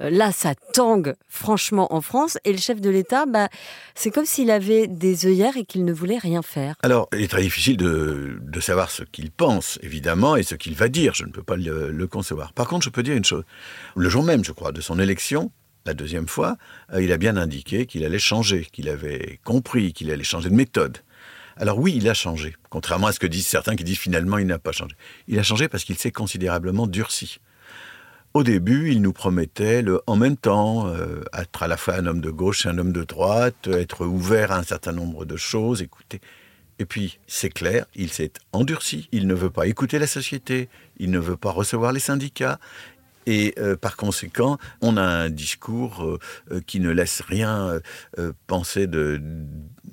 Euh, 0.00 0.10
là, 0.10 0.32
ça 0.32 0.54
tangue 0.72 1.14
franchement 1.28 1.92
en 1.92 2.00
France 2.00 2.38
et 2.44 2.52
le 2.52 2.58
chef 2.58 2.80
de 2.80 2.90
l'État, 2.90 3.26
bah, 3.26 3.48
c'est 3.94 4.10
comme 4.10 4.26
s'il 4.26 4.50
avait 4.50 4.86
des 4.86 5.26
œillères 5.26 5.56
et 5.56 5.64
qu'il 5.64 5.84
ne 5.84 5.92
voulait 5.92 6.18
rien 6.18 6.42
faire. 6.42 6.74
Alors, 6.82 7.08
il 7.12 7.22
est 7.22 7.28
très 7.28 7.42
difficile 7.42 7.76
de, 7.76 8.38
de 8.40 8.60
savoir 8.60 8.90
ce 8.90 9.02
qu'il 9.04 9.30
pense, 9.30 9.78
évidemment, 9.82 10.36
et 10.36 10.42
ce 10.42 10.54
qu'il 10.54 10.74
va 10.74 10.88
dire. 10.88 11.14
Je 11.14 11.24
ne 11.24 11.30
peux 11.30 11.42
pas 11.42 11.56
le, 11.56 11.90
le 11.90 12.06
concevoir. 12.06 12.52
Par 12.52 12.66
contre, 12.66 12.84
je 12.84 12.90
peux 12.90 13.02
dire 13.02 13.16
une 13.16 13.24
chose. 13.24 13.35
Le 13.94 14.08
jour 14.08 14.22
même, 14.22 14.44
je 14.44 14.52
crois, 14.52 14.72
de 14.72 14.80
son 14.80 14.98
élection, 14.98 15.50
la 15.86 15.94
deuxième 15.94 16.26
fois, 16.26 16.56
euh, 16.92 17.02
il 17.02 17.12
a 17.12 17.16
bien 17.16 17.36
indiqué 17.36 17.86
qu'il 17.86 18.04
allait 18.04 18.18
changer, 18.18 18.66
qu'il 18.72 18.88
avait 18.88 19.40
compris, 19.44 19.92
qu'il 19.92 20.10
allait 20.10 20.24
changer 20.24 20.50
de 20.50 20.54
méthode. 20.54 20.98
Alors 21.56 21.78
oui, 21.78 21.94
il 21.96 22.08
a 22.08 22.14
changé, 22.14 22.54
contrairement 22.68 23.06
à 23.06 23.12
ce 23.12 23.20
que 23.20 23.26
disent 23.26 23.46
certains 23.46 23.76
qui 23.76 23.84
disent 23.84 23.98
finalement 23.98 24.36
il 24.36 24.46
n'a 24.46 24.58
pas 24.58 24.72
changé. 24.72 24.94
Il 25.28 25.38
a 25.38 25.42
changé 25.42 25.68
parce 25.68 25.84
qu'il 25.84 25.96
s'est 25.96 26.10
considérablement 26.10 26.86
durci. 26.86 27.40
Au 28.34 28.42
début, 28.42 28.90
il 28.90 29.00
nous 29.00 29.14
promettait 29.14 29.82
en 30.06 30.16
même 30.16 30.36
temps, 30.36 30.88
euh, 30.88 31.22
être 31.32 31.62
à 31.62 31.68
la 31.68 31.78
fois 31.78 31.94
un 31.94 32.04
homme 32.04 32.20
de 32.20 32.30
gauche 32.30 32.66
et 32.66 32.68
un 32.68 32.76
homme 32.76 32.92
de 32.92 33.02
droite, 33.02 33.68
être 33.68 34.04
ouvert 34.04 34.52
à 34.52 34.58
un 34.58 34.62
certain 34.62 34.92
nombre 34.92 35.24
de 35.24 35.36
choses, 35.38 35.80
écouter. 35.80 36.20
Et 36.78 36.84
puis, 36.84 37.18
c'est 37.26 37.48
clair, 37.48 37.86
il 37.94 38.10
s'est 38.10 38.32
endurci. 38.52 39.08
Il 39.10 39.26
ne 39.26 39.32
veut 39.32 39.48
pas 39.48 39.66
écouter 39.66 39.98
la 39.98 40.06
société, 40.06 40.68
il 40.98 41.10
ne 41.10 41.18
veut 41.18 41.38
pas 41.38 41.50
recevoir 41.50 41.92
les 41.92 42.00
syndicats, 42.00 42.58
et 43.26 43.54
euh, 43.58 43.76
par 43.76 43.96
conséquent, 43.96 44.58
on 44.80 44.96
a 44.96 45.02
un 45.02 45.30
discours 45.30 46.04
euh, 46.04 46.18
euh, 46.52 46.60
qui 46.66 46.80
ne 46.80 46.90
laisse 46.90 47.20
rien 47.20 47.80
euh, 48.18 48.32
penser 48.46 48.86
de, 48.86 49.20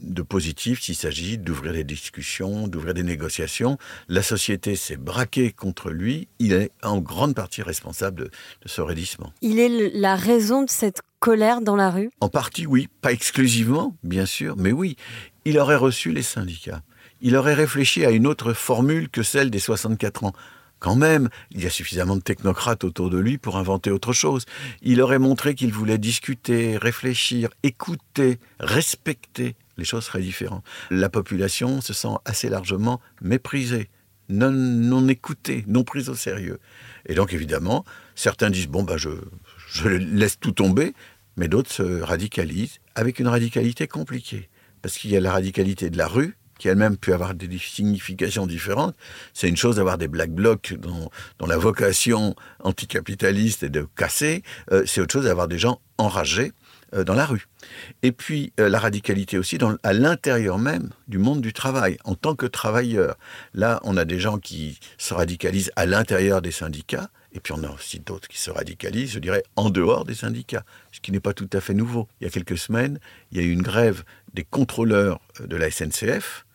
de 0.01 0.21
positif 0.21 0.81
s'il 0.81 0.95
s'agit 0.95 1.37
d'ouvrir 1.37 1.73
des 1.73 1.83
discussions, 1.83 2.67
d'ouvrir 2.67 2.93
des 2.93 3.03
négociations. 3.03 3.77
La 4.07 4.21
société 4.21 4.75
s'est 4.75 4.97
braquée 4.97 5.51
contre 5.51 5.89
lui. 5.89 6.27
Il 6.39 6.53
est 6.53 6.71
en 6.83 6.99
grande 6.99 7.35
partie 7.35 7.61
responsable 7.61 8.23
de, 8.23 8.25
de 8.25 8.67
ce 8.67 8.81
raidissement. 8.81 9.33
Il 9.41 9.59
est 9.59 9.91
la 9.93 10.15
raison 10.15 10.63
de 10.63 10.69
cette 10.69 11.01
colère 11.23 11.61
dans 11.61 11.77
la 11.77 11.89
rue? 11.89 12.09
En 12.19 12.27
partie, 12.27 12.67
oui. 12.67 12.89
Pas 13.01 13.13
exclusivement, 13.13 13.95
bien 14.03 14.25
sûr, 14.25 14.55
mais 14.57 14.73
oui. 14.73 14.97
Il 15.45 15.57
aurait 15.57 15.77
reçu 15.77 16.11
les 16.11 16.21
syndicats. 16.21 16.81
Il 17.21 17.37
aurait 17.37 17.53
réfléchi 17.53 18.05
à 18.05 18.11
une 18.11 18.27
autre 18.27 18.51
formule 18.51 19.07
que 19.09 19.23
celle 19.23 19.49
des 19.49 19.59
64 19.59 20.25
ans. 20.25 20.33
Quand 20.83 20.97
même, 20.97 21.29
il 21.51 21.63
y 21.63 21.65
a 21.65 21.69
suffisamment 21.69 22.17
de 22.17 22.21
technocrates 22.21 22.83
autour 22.83 23.09
de 23.09 23.17
lui 23.17 23.37
pour 23.37 23.55
inventer 23.55 23.89
autre 23.89 24.11
chose. 24.11 24.45
Il 24.81 25.01
aurait 25.01 25.17
montré 25.17 25.55
qu'il 25.55 25.71
voulait 25.71 25.97
discuter, 25.97 26.75
réfléchir, 26.75 27.47
écouter, 27.63 28.37
respecter. 28.59 29.55
Les 29.77 29.85
choses 29.85 30.03
seraient 30.03 30.21
différentes. 30.21 30.65
La 30.91 31.07
population 31.07 31.79
se 31.79 31.93
sent 31.93 32.15
assez 32.25 32.49
largement 32.49 32.99
méprisée, 33.21 33.89
non, 34.27 34.51
non 34.51 35.07
écoutée, 35.07 35.63
non 35.67 35.85
prise 35.85 36.09
au 36.09 36.15
sérieux. 36.15 36.59
Et 37.05 37.13
donc, 37.13 37.31
évidemment, 37.31 37.85
certains 38.13 38.49
disent, 38.49 38.67
bon, 38.67 38.83
ben, 38.83 38.97
je, 38.97 39.11
je 39.69 39.87
laisse 39.87 40.37
tout 40.37 40.51
tomber, 40.51 40.93
mais 41.37 41.47
d'autres 41.47 41.71
se 41.71 42.01
radicalisent 42.01 42.79
avec 42.93 43.19
une 43.19 43.29
radicalité 43.29 43.87
compliquée. 43.87 44.49
Parce 44.81 44.97
qu'il 44.97 45.11
y 45.11 45.15
a 45.15 45.21
la 45.21 45.31
radicalité 45.31 45.89
de 45.89 45.97
la 45.97 46.09
rue, 46.09 46.35
qui 46.63 46.69
elle-même 46.69 46.95
peut 46.95 47.13
avoir 47.13 47.33
des 47.33 47.57
significations 47.57 48.47
différentes. 48.47 48.95
C'est 49.33 49.49
une 49.49 49.57
chose 49.57 49.75
d'avoir 49.75 49.97
des 49.97 50.07
black 50.07 50.31
blocs 50.31 50.75
dont, 50.79 51.09
la 51.45 51.57
vocation 51.57 52.37
anticapitaliste 52.61 53.63
est 53.63 53.69
de 53.69 53.85
casser. 53.97 54.43
Euh, 54.71 54.83
c'est 54.85 55.01
autre 55.01 55.11
chose 55.11 55.25
d'avoir 55.25 55.49
des 55.49 55.59
gens 55.59 55.81
enragés 55.97 56.53
euh, 56.93 57.03
dans 57.03 57.15
la 57.15 57.25
rue. 57.25 57.47
Et 58.01 58.13
puis 58.13 58.53
euh, 58.61 58.69
la 58.69 58.79
radicalité 58.79 59.37
aussi 59.37 59.57
à 59.83 59.91
l'intérieur 59.91 60.57
même 60.57 60.91
du 61.09 61.17
monde 61.17 61.41
du 61.41 61.51
travail, 61.51 61.97
en 62.05 62.15
tant 62.15 62.33
que 62.33 62.45
travailleur. 62.45 63.17
Là, 63.53 63.81
on 63.83 63.97
a 63.97 64.05
des 64.05 64.21
gens 64.21 64.37
qui 64.37 64.79
se 64.97 65.13
radicalisent 65.13 65.73
à 65.75 65.85
l'intérieur 65.85 66.41
des 66.41 66.51
syndicats, 66.51 67.09
et 67.33 67.41
puis 67.41 67.51
on 67.51 67.63
a 67.65 67.71
aussi 67.71 67.99
d'autres 67.99 68.29
qui 68.29 68.39
se 68.39 68.51
radicalisent, 68.51 69.11
je 69.11 69.19
dirais, 69.19 69.43
en 69.57 69.69
dehors 69.69 70.05
des 70.05 70.15
syndicats, 70.15 70.63
ce 70.93 71.01
qui 71.01 71.11
n'est 71.11 71.19
pas 71.19 71.33
tout 71.33 71.49
à 71.51 71.59
fait 71.59 71.73
nouveau. 71.73 72.07
Il 72.21 72.23
y 72.23 72.27
a 72.27 72.29
quelques 72.29 72.57
semaines, 72.57 72.99
il 73.33 73.37
y 73.37 73.41
a 73.41 73.43
eu 73.43 73.51
une 73.51 73.63
grève 73.63 74.05
des 74.33 74.45
contrôleurs 74.45 75.19
de 75.41 75.57
la 75.57 75.69
SNCF 75.69 76.45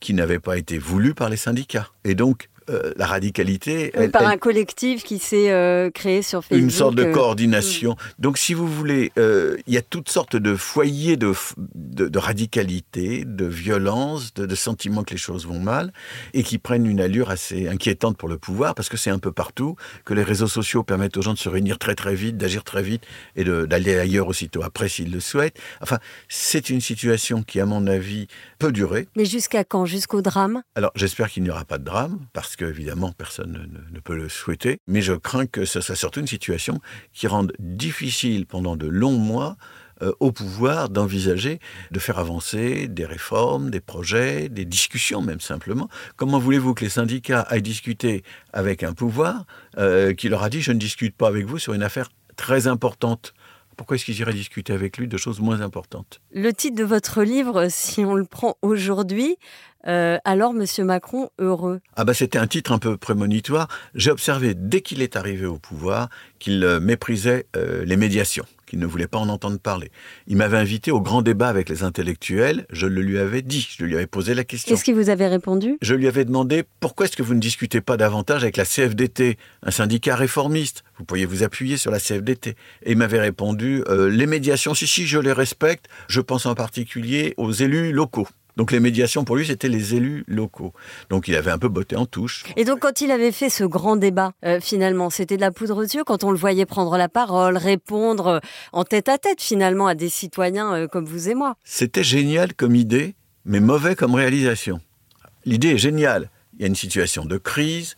qui 0.00 0.14
n'avait 0.14 0.40
pas 0.40 0.58
été 0.58 0.78
voulue 0.78 1.14
par 1.14 1.28
les 1.28 1.36
syndicats. 1.36 1.90
Et 2.04 2.14
donc, 2.14 2.48
euh, 2.70 2.92
la 2.96 3.06
radicalité... 3.06 3.90
Oui, 3.96 4.04
elle- 4.04 4.10
Par 4.10 4.22
elle- 4.22 4.28
un 4.28 4.36
collectif 4.38 5.02
qui 5.02 5.18
s'est 5.18 5.50
euh, 5.50 5.90
créé 5.90 6.22
sur 6.22 6.42
Facebook. 6.44 6.62
une 6.62 6.70
sorte 6.70 6.94
de 6.94 7.04
euh, 7.04 7.12
coordination. 7.12 7.96
Donc, 8.18 8.38
si 8.38 8.54
vous 8.54 8.66
voulez, 8.66 9.12
il 9.16 9.74
y 9.74 9.76
a 9.76 9.82
toutes 9.82 10.08
sortes 10.08 10.36
de 10.36 10.54
foyers 10.54 11.16
de, 11.16 11.32
de, 11.74 12.08
de 12.08 12.18
radicalité, 12.18 13.24
de 13.24 13.44
violence, 13.46 14.34
de, 14.34 14.46
de 14.46 14.54
sentiments 14.54 15.04
que 15.04 15.10
les 15.12 15.16
choses 15.18 15.46
vont 15.46 15.60
mal, 15.60 15.92
et 16.34 16.42
qui 16.42 16.58
prennent 16.58 16.86
une 16.86 17.00
allure 17.00 17.30
assez 17.30 17.68
inquiétante 17.68 18.16
pour 18.16 18.28
le 18.28 18.38
pouvoir, 18.38 18.74
parce 18.74 18.88
que 18.88 18.96
c'est 18.96 19.10
un 19.10 19.18
peu 19.18 19.32
partout, 19.32 19.76
que 20.04 20.14
les 20.14 20.22
réseaux 20.22 20.48
sociaux 20.48 20.82
permettent 20.82 21.16
aux 21.16 21.22
gens 21.22 21.34
de 21.34 21.38
se 21.38 21.48
réunir 21.48 21.78
très 21.78 21.94
très 21.94 22.14
vite, 22.14 22.36
d'agir 22.36 22.64
très 22.64 22.82
vite, 22.82 23.02
et 23.36 23.44
d'aller 23.44 23.98
ailleurs 23.98 24.28
aussitôt 24.28 24.62
après 24.62 24.88
s'ils 24.88 25.12
le 25.12 25.20
souhaitent. 25.20 25.58
Enfin, 25.80 25.98
c'est 26.28 26.70
une 26.70 26.80
situation 26.80 27.42
qui, 27.42 27.60
à 27.60 27.66
mon 27.66 27.86
avis, 27.86 28.26
peut 28.58 28.72
durer. 28.72 29.08
Mais 29.16 29.24
jusqu'à 29.24 29.64
quand? 29.64 29.84
Jusqu'au 29.86 30.22
drame? 30.22 30.62
Alors 30.74 30.92
j'espère 30.94 31.30
qu'il 31.30 31.42
n'y 31.42 31.50
aura 31.50 31.64
pas 31.64 31.78
de 31.78 31.84
drame, 31.84 32.18
parce 32.32 32.56
que 32.60 32.66
évidemment 32.66 33.12
personne 33.12 33.70
ne, 33.90 34.00
peut 34.00 34.14
le 34.14 34.28
souhaiter, 34.28 34.80
mais 34.86 35.00
je 35.00 35.14
crains 35.14 35.46
que 35.46 35.64
ce 35.64 35.80
soit 35.80 35.96
surtout 35.96 36.20
une 36.20 36.26
situation 36.26 36.78
qui 37.14 37.26
rende 37.26 37.54
difficile 37.58 38.44
pendant 38.44 38.76
de 38.76 38.86
longs 38.86 39.16
mois 39.16 39.56
euh, 40.02 40.12
au 40.20 40.30
pouvoir 40.30 40.90
d'envisager 40.90 41.58
de 41.90 41.98
faire 41.98 42.18
avancer 42.18 42.86
des 42.86 43.06
réformes, 43.06 43.70
des 43.70 43.80
projets, 43.80 44.50
des 44.50 44.66
discussions 44.66 45.22
même 45.22 45.40
simplement. 45.40 45.88
Comment 46.16 46.38
voulez-vous 46.38 46.74
que 46.74 46.84
les 46.84 46.90
syndicats 46.90 47.40
aillent 47.40 47.62
discuter 47.62 48.24
avec 48.52 48.82
un 48.82 48.92
pouvoir 48.92 49.46
euh, 49.78 50.12
qui 50.12 50.28
leur 50.28 50.42
a 50.42 50.50
dit 50.50 50.60
je 50.60 50.72
ne 50.72 50.78
discute 50.78 51.16
pas 51.16 51.28
avec 51.28 51.46
vous 51.46 51.58
sur 51.58 51.72
une 51.72 51.82
affaire 51.82 52.10
très 52.36 52.66
importante? 52.66 53.32
Pourquoi 53.78 53.96
est-ce 53.96 54.04
qu'ils 54.04 54.20
iraient 54.20 54.34
discuter 54.34 54.74
avec 54.74 54.98
lui 54.98 55.08
de 55.08 55.16
choses 55.16 55.40
moins 55.40 55.62
importantes? 55.62 56.20
Le 56.34 56.52
titre 56.52 56.76
de 56.76 56.84
votre 56.84 57.22
livre, 57.22 57.68
si 57.70 58.04
on 58.04 58.14
le 58.14 58.26
prend 58.26 58.58
aujourd'hui, 58.60 59.38
euh, 59.86 60.18
alors 60.24 60.52
Monsieur 60.52 60.84
Macron 60.84 61.30
heureux. 61.38 61.80
Ah 61.96 62.04
bah 62.04 62.14
c'était 62.14 62.38
un 62.38 62.46
titre 62.46 62.72
un 62.72 62.78
peu 62.78 62.96
prémonitoire. 62.96 63.68
J'ai 63.94 64.10
observé 64.10 64.54
dès 64.54 64.82
qu'il 64.82 65.02
est 65.02 65.16
arrivé 65.16 65.46
au 65.46 65.58
pouvoir 65.58 66.08
qu'il 66.38 66.64
euh, 66.64 66.80
méprisait 66.80 67.46
euh, 67.56 67.84
les 67.84 67.96
médiations, 67.96 68.44
qu'il 68.66 68.78
ne 68.78 68.86
voulait 68.86 69.06
pas 69.06 69.18
en 69.18 69.28
entendre 69.28 69.58
parler. 69.58 69.90
Il 70.26 70.36
m'avait 70.36 70.58
invité 70.58 70.90
au 70.90 71.00
grand 71.00 71.22
débat 71.22 71.48
avec 71.48 71.68
les 71.68 71.82
intellectuels, 71.82 72.66
je 72.70 72.86
le 72.86 73.02
lui 73.02 73.18
avais 73.18 73.42
dit, 73.42 73.68
je 73.78 73.84
lui 73.84 73.94
avais 73.94 74.06
posé 74.06 74.34
la 74.34 74.44
question. 74.44 74.74
Qu'est-ce 74.74 74.84
qui 74.84 74.92
vous 74.92 75.10
avez 75.10 75.28
répondu? 75.28 75.78
Je 75.80 75.94
lui 75.94 76.08
avais 76.08 76.24
demandé 76.24 76.64
pourquoi 76.80 77.06
est-ce 77.06 77.16
que 77.16 77.22
vous 77.22 77.34
ne 77.34 77.40
discutez 77.40 77.80
pas 77.80 77.96
davantage 77.96 78.42
avec 78.42 78.56
la 78.56 78.64
CFDT, 78.64 79.38
un 79.62 79.70
syndicat 79.70 80.16
réformiste 80.16 80.82
Vous 80.98 81.04
pourriez 81.04 81.26
vous 81.26 81.42
appuyer 81.42 81.76
sur 81.76 81.90
la 81.90 82.00
CFDT. 82.00 82.56
Et 82.84 82.92
il 82.92 82.96
m'avait 82.96 83.20
répondu 83.20 83.82
euh, 83.88 84.10
les 84.10 84.26
médiations, 84.26 84.74
si 84.74 84.86
si, 84.86 85.06
je 85.06 85.18
les 85.18 85.32
respecte. 85.32 85.86
Je 86.08 86.20
pense 86.20 86.46
en 86.46 86.54
particulier 86.54 87.34
aux 87.36 87.52
élus 87.52 87.92
locaux. 87.92 88.28
Donc 88.60 88.72
les 88.72 88.80
médiations 88.80 89.24
pour 89.24 89.36
lui, 89.36 89.46
c'était 89.46 89.70
les 89.70 89.94
élus 89.94 90.22
locaux. 90.28 90.74
Donc 91.08 91.28
il 91.28 91.34
avait 91.34 91.50
un 91.50 91.56
peu 91.56 91.70
botté 91.70 91.96
en 91.96 92.04
touche. 92.04 92.44
Et 92.56 92.66
donc 92.66 92.80
quand 92.80 93.00
il 93.00 93.10
avait 93.10 93.32
fait 93.32 93.48
ce 93.48 93.64
grand 93.64 93.96
débat, 93.96 94.32
euh, 94.44 94.60
finalement, 94.60 95.08
c'était 95.08 95.36
de 95.36 95.40
la 95.40 95.50
poudre 95.50 95.78
aux 95.78 95.82
yeux 95.82 96.04
quand 96.04 96.24
on 96.24 96.30
le 96.30 96.36
voyait 96.36 96.66
prendre 96.66 96.98
la 96.98 97.08
parole, 97.08 97.56
répondre 97.56 98.26
euh, 98.26 98.38
en 98.74 98.84
tête 98.84 99.08
à 99.08 99.16
tête 99.16 99.40
finalement 99.40 99.86
à 99.86 99.94
des 99.94 100.10
citoyens 100.10 100.74
euh, 100.74 100.88
comme 100.88 101.06
vous 101.06 101.30
et 101.30 101.34
moi. 101.34 101.54
C'était 101.64 102.04
génial 102.04 102.52
comme 102.52 102.76
idée, 102.76 103.14
mais 103.46 103.60
mauvais 103.60 103.96
comme 103.96 104.14
réalisation. 104.14 104.78
L'idée 105.46 105.68
est 105.68 105.78
géniale. 105.78 106.28
Il 106.58 106.60
y 106.60 106.64
a 106.64 106.66
une 106.66 106.76
situation 106.76 107.24
de 107.24 107.38
crise, 107.38 107.96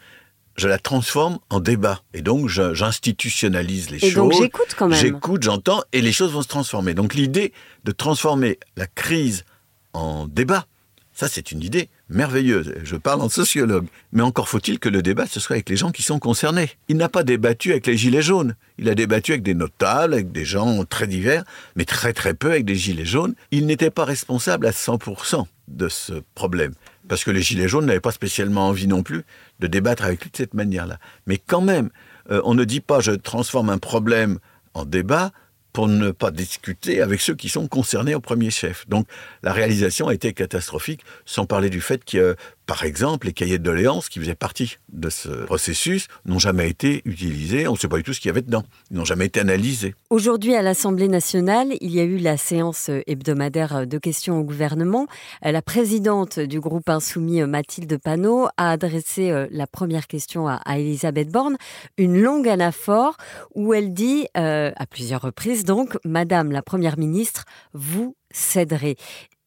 je 0.55 0.69
la 0.69 0.79
transforme 0.79 1.41
en 1.51 1.59
débat. 1.59 2.03
Et 2.15 2.23
donc, 2.23 2.49
j'institutionnalise 2.49 3.91
les 3.91 3.97
Et 3.97 4.11
choses. 4.11 4.15
donc 4.15 4.33
j'écoute 4.35 4.77
quand 4.79 4.87
même. 4.87 4.97
J'écoute, 4.97 5.43
j'entends, 5.43 5.83
et 5.93 6.01
les 6.01 6.13
choses 6.13 6.31
vont 6.31 6.43
se 6.43 6.47
transformer. 6.47 6.95
Donc, 6.95 7.15
l'idée 7.15 7.53
de 7.83 7.91
transformer 7.91 8.61
la 8.77 8.87
crise 8.87 9.45
en 9.93 10.27
débat, 10.27 10.67
ça, 11.15 11.29
c'est 11.29 11.53
une 11.53 11.63
idée 11.63 11.91
merveilleuse. 12.09 12.75
Je 12.83 12.97
parle 12.97 13.21
en 13.21 13.29
sociologue. 13.29 13.87
Mais 14.13 14.23
encore 14.23 14.49
faut-il 14.49 14.79
que 14.79 14.89
le 14.89 15.03
débat, 15.03 15.27
ce 15.27 15.41
soit 15.41 15.57
avec 15.57 15.69
les 15.69 15.77
gens 15.77 15.91
qui 15.91 16.03
sont 16.03 16.19
concernés. 16.19 16.71
Il 16.89 16.97
n'a 16.97 17.11
pas 17.11 17.23
débattu 17.23 17.73
avec 17.73 17.87
les 17.87 17.99
gilets 17.99 18.23
jaunes. 18.23 18.55
Il 18.79 18.89
a 18.89 18.95
débattu 18.95 19.33
avec 19.33 19.43
des 19.43 19.55
notables, 19.55 20.15
avec 20.15 20.33
des 20.33 20.47
gens 20.47 20.85
très 20.85 21.07
divers, 21.07 21.45
mais 21.77 21.85
très 21.85 22.15
très 22.15 22.33
peu 22.33 22.51
avec 22.51 22.65
des 22.65 22.77
gilets 22.77 23.05
jaunes. 23.05 23.35
Il 23.51 23.67
n'était 23.67 23.91
pas 23.91 24.07
responsable 24.07 24.67
à 24.67 24.71
100% 24.71 25.45
de 25.69 25.89
ce 25.89 26.15
problème. 26.35 26.73
Parce 27.09 27.25
que 27.25 27.31
les 27.31 27.43
gilets 27.43 27.69
jaunes 27.69 27.87
n'avaient 27.87 28.01
pas 28.01 28.13
spécialement 28.13 28.69
envie 28.69 28.87
non 28.87 29.03
plus 29.03 29.25
de 29.61 29.67
débattre 29.67 30.05
avec 30.05 30.23
lui 30.23 30.31
de 30.31 30.37
cette 30.37 30.55
manière-là. 30.55 30.99
Mais 31.27 31.37
quand 31.37 31.61
même, 31.61 31.91
euh, 32.31 32.41
on 32.45 32.55
ne 32.55 32.65
dit 32.65 32.81
pas 32.81 33.01
je 33.01 33.13
transforme 33.13 33.69
un 33.69 33.79
problème 33.79 34.39
en 34.73 34.87
débat 34.87 35.33
pour 35.73 35.89
ne 35.89 36.11
pas 36.11 36.31
discuter 36.31 37.01
avec 37.01 37.21
ceux 37.21 37.35
qui 37.35 37.49
sont 37.49 37.67
concernés 37.67 38.15
au 38.15 38.21
premier 38.21 38.51
chef. 38.51 38.87
Donc 38.89 39.07
la 39.43 39.53
réalisation 39.53 40.09
a 40.09 40.15
été 40.15 40.33
catastrophique, 40.33 41.01
sans 41.25 41.47
parler 41.47 41.71
du 41.71 41.81
fait 41.81 42.05
que 42.05 42.37
par 42.67 42.85
exemple, 42.85 43.27
les 43.27 43.33
cahiers 43.33 43.59
de 43.59 43.65
doléances 43.65 44.09
qui 44.09 44.19
faisaient 44.19 44.35
partie 44.35 44.77
de 44.93 45.11
ce 45.11 45.29
processus 45.45 46.09
n'ont 46.25 46.39
jamais 46.39 46.69
été 46.69 47.03
utilisés. 47.05 47.67
On 47.69 47.73
ne 47.73 47.79
sait 47.79 47.89
pas 47.89 47.97
du 47.97 48.03
tout 48.03 48.13
ce 48.13 48.21
qu'il 48.21 48.29
y 48.29 48.31
avait 48.31 48.43
dedans. 48.43 48.65
Ils 48.91 48.97
n'ont 48.97 49.05
jamais 49.05 49.27
été 49.27 49.41
analysés. 49.41 49.95
Aujourd'hui, 50.11 50.55
à 50.55 50.63
l'Assemblée 50.63 51.09
nationale, 51.09 51.75
il 51.81 51.93
y 51.93 52.01
a 52.01 52.05
eu 52.05 52.19
la 52.19 52.37
séance 52.37 52.91
hebdomadaire 53.07 53.87
de 53.87 53.99
questions 53.99 54.39
au 54.39 54.45
gouvernement. 54.45 55.07
La 55.43 55.63
présidente 55.63 56.39
du 56.39 56.61
groupe 56.61 56.89
insoumis, 56.89 57.43
Mathilde 57.43 57.99
Panot, 57.99 58.49
a 58.57 58.71
adressé 58.71 59.33
la 59.51 59.67
première 59.67 60.07
question 60.07 60.49
à, 60.49 60.61
Elisabeth 60.79 61.31
Borne, 61.31 61.57
une 61.99 62.21
longue 62.21 62.49
anaphore 62.49 63.17
où 63.55 63.75
elle 63.75 63.93
dit, 63.93 64.27
euh, 64.37 64.71
à 64.77 64.87
plusieurs 64.87 65.23
reprises 65.23 65.65
donc, 65.65 65.97
Madame 66.05 66.53
la 66.53 66.63
Première 66.63 66.99
ministre, 66.99 67.45
vous 67.73 68.17
céderez. 68.33 68.97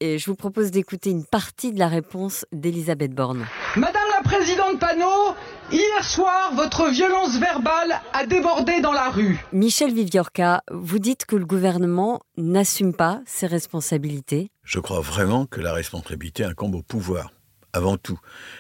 Et 0.01 0.20
je 0.20 0.25
vous 0.25 0.36
propose 0.36 0.72
d'écouter 0.72 1.10
une 1.10 1.25
partie 1.25 1.72
de 1.72 1.80
la 1.80 1.88
réponse 1.88 2.46
d'Elisabeth 2.51 3.13
Borne. 3.13 3.46
Madame 3.77 4.04
la 4.18 4.24
Présidente 4.24 4.77
Panot, 4.77 5.36
hier 5.72 6.04
soir, 6.04 6.54
votre 6.54 6.89
violence 6.89 7.39
verbale 7.39 8.01
a 8.12 8.25
débordé 8.25 8.82
dans 8.82 8.92
la 8.92 9.10
rue. 9.10 9.39
Michel 9.54 9.94
Viviorca, 9.94 10.63
vous 10.70 11.00
dites 11.00 11.25
que 11.25 11.38
le 11.38 11.46
gouvernement 11.46 12.22
n'assume 12.36 12.94
pas 12.94 13.22
ses 13.25 13.48
responsabilités. 13.48 14.51
Je 14.63 14.80
crois 14.80 15.00
vraiment 15.00 15.46
que 15.46 15.62
la 15.62 15.72
responsabilité 15.72 16.44
incombe 16.44 16.75
au 16.75 16.82
pouvoir 16.82 17.32
avant 17.72 17.98
tout. 17.98 18.20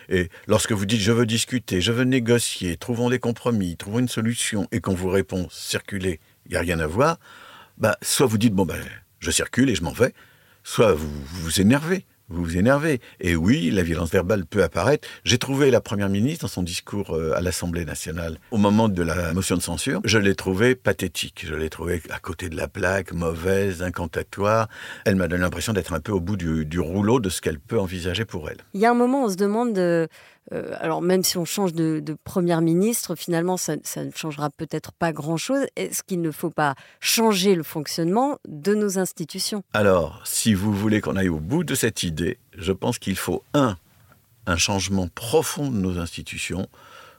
Et 0.09 0.29
lorsque 0.47 0.71
vous 0.71 0.85
dites 0.85 1.01
je 1.01 1.11
veux 1.11 1.25
discuter, 1.25 1.81
je 1.81 1.91
veux 1.91 2.03
négocier, 2.03 2.77
trouvons 2.77 3.09
des 3.09 3.19
compromis, 3.19 3.77
trouvons 3.77 3.99
une 3.99 4.09
solution, 4.09 4.67
et 4.71 4.81
qu'on 4.81 4.93
vous 4.93 5.09
répond 5.09 5.47
circuler, 5.49 6.19
il 6.45 6.51
n'y 6.51 6.57
a 6.57 6.61
rien 6.61 6.79
à 6.79 6.87
voir, 6.87 7.17
bah, 7.77 7.97
soit 8.01 8.25
vous 8.25 8.37
dites 8.37 8.53
bon 8.53 8.65
ben 8.65 8.77
je 9.25 9.31
circule 9.31 9.69
et 9.69 9.75
je 9.75 9.83
m'en 9.83 9.91
vais, 9.91 10.13
soit 10.63 10.93
vous 10.93 11.09
vous 11.41 11.59
énervez. 11.59 12.05
Vous 12.27 12.43
vous 12.43 12.57
énervez. 12.57 13.01
Et 13.19 13.35
oui, 13.35 13.69
la 13.69 13.83
violence 13.83 14.09
verbale 14.11 14.47
peut 14.47 14.63
apparaître. 14.63 15.07
J'ai 15.25 15.37
trouvé 15.37 15.69
la 15.69 15.79
première 15.79 16.09
ministre 16.09 16.45
dans 16.45 16.51
son 16.51 16.63
discours 16.63 17.15
euh, 17.15 17.37
à 17.37 17.41
l'Assemblée 17.41 17.85
nationale 17.85 18.39
au 18.49 18.57
moment 18.57 18.89
de 18.89 19.03
la 19.03 19.31
motion 19.33 19.55
de 19.55 19.61
censure. 19.61 20.01
Je 20.05 20.17
l'ai 20.17 20.33
trouvée 20.33 20.73
pathétique. 20.73 21.45
Je 21.47 21.53
l'ai 21.53 21.69
trouvée 21.69 22.01
à 22.09 22.17
côté 22.17 22.49
de 22.49 22.57
la 22.57 22.67
plaque, 22.67 23.13
mauvaise, 23.13 23.83
incantatoire. 23.83 24.69
Elle 25.05 25.17
m'a 25.17 25.27
donné 25.27 25.43
l'impression 25.43 25.71
d'être 25.71 25.93
un 25.93 25.99
peu 25.99 26.13
au 26.13 26.19
bout 26.19 26.35
du, 26.35 26.65
du, 26.65 26.79
rouleau 26.79 27.19
de 27.19 27.29
ce 27.29 27.41
qu'elle 27.41 27.59
peut 27.59 27.79
envisager 27.79 28.25
pour 28.25 28.49
elle. 28.49 28.57
Il 28.73 28.81
y 28.81 28.87
a 28.87 28.91
un 28.91 28.95
moment, 28.95 29.25
on 29.25 29.29
se 29.29 29.35
demande 29.35 29.73
de, 29.73 30.07
euh, 30.51 30.75
alors 30.79 31.01
même 31.01 31.23
si 31.23 31.37
on 31.37 31.45
change 31.45 31.73
de, 31.73 31.99
de 31.99 32.15
première 32.23 32.61
ministre, 32.61 33.15
finalement, 33.15 33.57
ça, 33.57 33.75
ça 33.83 34.03
ne 34.03 34.11
changera 34.11 34.49
peut-être 34.49 34.91
pas 34.91 35.11
grand-chose. 35.11 35.65
Est-ce 35.75 36.03
qu'il 36.03 36.21
ne 36.21 36.31
faut 36.31 36.51
pas 36.51 36.75
changer 36.99 37.55
le 37.55 37.63
fonctionnement 37.63 38.37
de 38.47 38.75
nos 38.75 38.99
institutions? 38.99 39.63
Alors, 39.73 40.21
si 40.25 40.53
vous 40.53 40.73
voulez 40.73 41.01
qu'on 41.01 41.15
aille 41.15 41.29
au 41.29 41.39
bout 41.39 41.63
de 41.63 41.75
cette 41.75 42.03
idée, 42.03 42.37
je 42.57 42.71
pense 42.71 42.99
qu'il 42.99 43.15
faut, 43.15 43.43
un, 43.53 43.77
un 44.45 44.57
changement 44.57 45.07
profond 45.07 45.71
de 45.71 45.77
nos 45.77 45.97
institutions, 45.97 46.67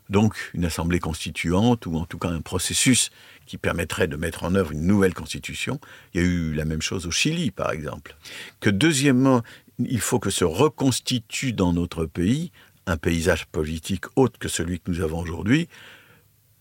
donc 0.09 0.37
une 0.55 0.65
assemblée 0.65 1.01
constituante 1.01 1.87
ou 1.87 1.97
en 1.97 2.05
tout 2.05 2.19
cas 2.19 2.29
un 2.29 2.41
processus 2.41 3.11
qui 3.45 3.59
permettrait 3.59 4.07
de 4.07 4.17
mettre 4.17 4.45
en 4.45 4.55
œuvre 4.55 4.73
une 4.73 4.87
nouvelle 4.87 5.15
constitution. 5.15 5.81
Il 6.15 6.21
y 6.21 6.25
a 6.25 6.27
eu 6.27 6.53
la 6.53 6.65
même 6.65 6.83
chose 6.83 7.07
au 7.07 7.11
Chili, 7.11 7.51
par 7.51 7.73
exemple. 7.73 8.17
Que 8.61 8.71
deuxièmement, 8.71 9.43
il 9.79 10.01
faut 10.01 10.19
que 10.19 10.31
se 10.31 10.45
reconstitue 10.45 11.53
dans 11.53 11.73
notre 11.73 12.07
pays 12.07 12.53
un 12.87 12.97
paysage 12.97 13.47
politique 13.47 14.05
autre 14.17 14.39
que 14.39 14.49
celui 14.49 14.81
que 14.81 14.91
nous 14.91 15.01
avons 15.01 15.21
aujourd'hui, 15.21 15.69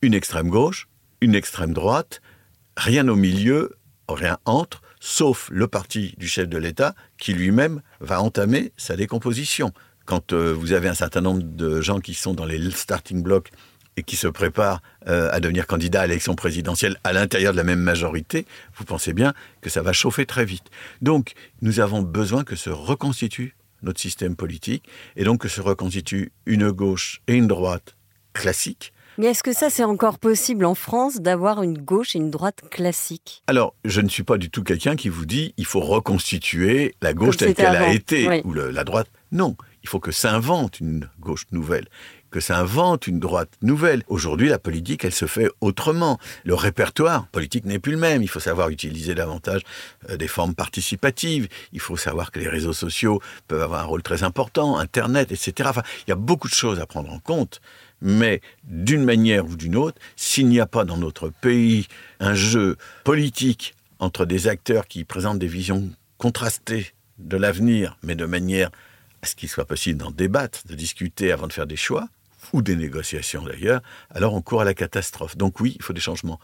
une 0.01 0.13
extrême 0.13 0.50
gauche, 0.50 0.88
une 1.22 1.36
extrême 1.36 1.74
droite, 1.74 2.22
rien 2.77 3.08
au 3.08 3.15
milieu, 3.15 3.75
rien 4.10 4.38
entre, 4.46 4.82
sauf 5.00 5.50
le 5.51 5.67
parti 5.67 6.15
du 6.17 6.27
chef 6.27 6.48
de 6.48 6.58
l'État 6.58 6.96
qui 7.17 7.34
lui-même 7.34 7.82
va 8.00 8.22
entamer 8.22 8.72
sa 8.77 8.96
décomposition. 8.96 9.72
Quand 10.05 10.34
euh, 10.34 10.51
vous 10.53 10.74
avez 10.74 10.88
un 10.88 10.94
certain 10.94 11.22
nombre 11.22 11.44
de 11.44 11.82
gens 11.82 12.00
qui 12.00 12.13
sont 12.13 12.34
dans 12.34 12.46
les 12.46 12.72
starting 12.72 13.24
blocks 13.24 13.51
et 13.98 14.03
qui 14.03 14.15
se 14.15 14.27
préparent 14.27 14.82
euh, 15.08 15.29
à 15.32 15.39
devenir 15.39 15.67
candidats 15.67 16.01
à 16.01 16.08
l'élection 16.08 16.36
présidentielle 16.36 16.98
à 17.03 17.13
l'intérieur 17.13 17.53
de 17.53 17.58
la 17.58 17.63
même 17.63 17.79
majorité, 17.79 18.46
vous 18.75 18.84
pensez 18.84 19.13
bien 19.13 19.34
que 19.62 19.70
ça 19.70 19.82
va 19.82 19.94
chauffer 19.94 20.25
très 20.25 20.46
vite. 20.46 20.65
Donc, 21.01 21.34
nous 21.62 21.79
avons 21.79 22.01
besoin 22.01 22.44
que 22.44 22.55
se 22.55 22.70
reconstitue 22.70 23.55
notre 23.85 23.99
système 24.01 24.35
politique, 24.35 24.83
et 25.15 25.24
donc 25.24 25.41
que 25.41 25.48
se 25.48 25.61
reconstitue 25.61 26.31
une 26.45 26.71
gauche 26.71 27.21
et 27.27 27.35
une 27.35 27.48
droite 27.48 27.95
classique. 28.33 28.91
Mais 29.17 29.27
est-ce 29.27 29.43
que 29.43 29.53
ça, 29.53 29.69
c'est 29.69 29.85
encore 29.85 30.19
possible 30.19 30.65
en 30.65 30.75
France 30.75 31.21
d'avoir 31.21 31.63
une 31.63 31.77
gauche 31.77 32.15
et 32.15 32.19
une 32.19 32.31
droite 32.31 32.63
classique 32.69 33.43
Alors, 33.48 33.74
je 33.85 34.01
ne 34.01 34.09
suis 34.09 34.24
pas 34.24 34.37
du 34.37 34.50
tout 34.50 34.61
quelqu'un 34.61 34.98
qui 34.98 35.07
vous 35.07 35.25
dit 35.25 35.53
il 35.55 35.65
faut 35.65 35.79
reconstituer 35.79 36.95
la 37.01 37.13
gauche 37.13 37.37
Comme 37.37 37.53
telle 37.53 37.55
qu'elle 37.55 37.75
a 37.77 37.93
été, 37.93 38.27
oui. 38.27 38.41
ou 38.43 38.51
le, 38.51 38.71
la 38.71 38.83
droite. 38.83 39.07
Non, 39.31 39.55
il 39.83 39.89
faut 39.89 40.01
que 40.01 40.11
s'invente 40.11 40.81
une 40.81 41.09
gauche 41.19 41.45
nouvelle 41.51 41.87
que 42.35 42.41
ça 42.41 42.59
invente 42.59 43.07
une 43.07 43.21
droite 43.21 43.53
nouvelle. 43.61 44.03
Aujourd'hui, 44.09 44.50
la 44.50 44.59
politique, 44.59 45.05
elle 45.05 45.13
se 45.13 45.25
fait 45.25 45.50
autrement. 45.61 46.19
Le 46.43 46.53
répertoire 46.53 47.27
politique 47.27 47.63
n'est 47.63 47.79
plus 47.79 47.93
le 47.93 47.98
même. 47.98 48.24
Il 48.24 48.27
faut 48.27 48.41
savoir 48.41 48.67
utiliser 48.67 49.15
davantage 49.15 49.61
euh, 50.09 50.17
des 50.17 50.27
formes 50.27 50.53
participatives. 50.53 51.48
Il 51.71 51.79
faut 51.79 51.95
savoir 51.95 52.31
que 52.31 52.39
les 52.41 52.50
réseaux 52.50 52.74
sociaux 52.74 53.21
peuvent 53.48 53.61
avoir 53.61 53.83
un 53.83 53.85
rôle 53.85 54.03
très 54.03 54.24
important, 54.24 54.77
Internet, 54.77 55.31
etc. 55.31 55.69
Il 56.05 56.09
y 56.09 56.11
a 56.11 56.17
beaucoup 56.17 56.50
de 56.50 56.53
choses 56.53 56.81
à 56.81 56.85
prendre 56.85 57.09
en 57.09 57.19
compte. 57.19 57.61
Mais 58.01 58.41
d'une 58.65 59.05
manière 59.05 59.45
ou 59.45 59.55
d'une 59.55 59.77
autre, 59.77 59.98
s'il 60.17 60.50
n'y 60.50 60.59
a 60.59 60.65
pas 60.65 60.83
dans 60.83 60.98
notre 60.98 61.29
pays 61.29 61.87
un 62.19 62.33
jeu 62.33 62.75
politique 63.05 63.75
entre 64.00 64.25
des 64.25 64.50
acteurs 64.50 64.87
qui 64.87 65.05
présentent 65.05 65.39
des 65.39 65.48
visions 65.48 65.89
contrastées 66.17 66.87
de 67.17 67.37
l'avenir, 67.37 67.98
mais 68.03 68.15
de 68.15 68.25
manière 68.25 68.71
à 69.21 69.25
ce 69.25 69.35
qu'il 69.35 69.48
soit 69.48 69.63
possible 69.63 70.00
d'en 70.00 70.11
débattre, 70.11 70.67
de 70.67 70.75
discuter 70.75 71.31
avant 71.31 71.48
de 71.48 71.53
faire 71.53 71.65
des 71.65 71.77
choix, 71.77 72.09
ou 72.53 72.62
des 72.62 72.75
négociations 72.75 73.44
d'ailleurs, 73.44 73.81
alors 74.10 74.34
on 74.34 74.42
court 74.42 74.62
à 74.62 74.66
la 74.66 74.74
catastrophe. 74.74 75.38
Donc 75.38 75.60
oui, 75.60 75.74
il 75.75 75.81
faut 75.81 75.94
des 75.94 76.01
changements 76.01 76.40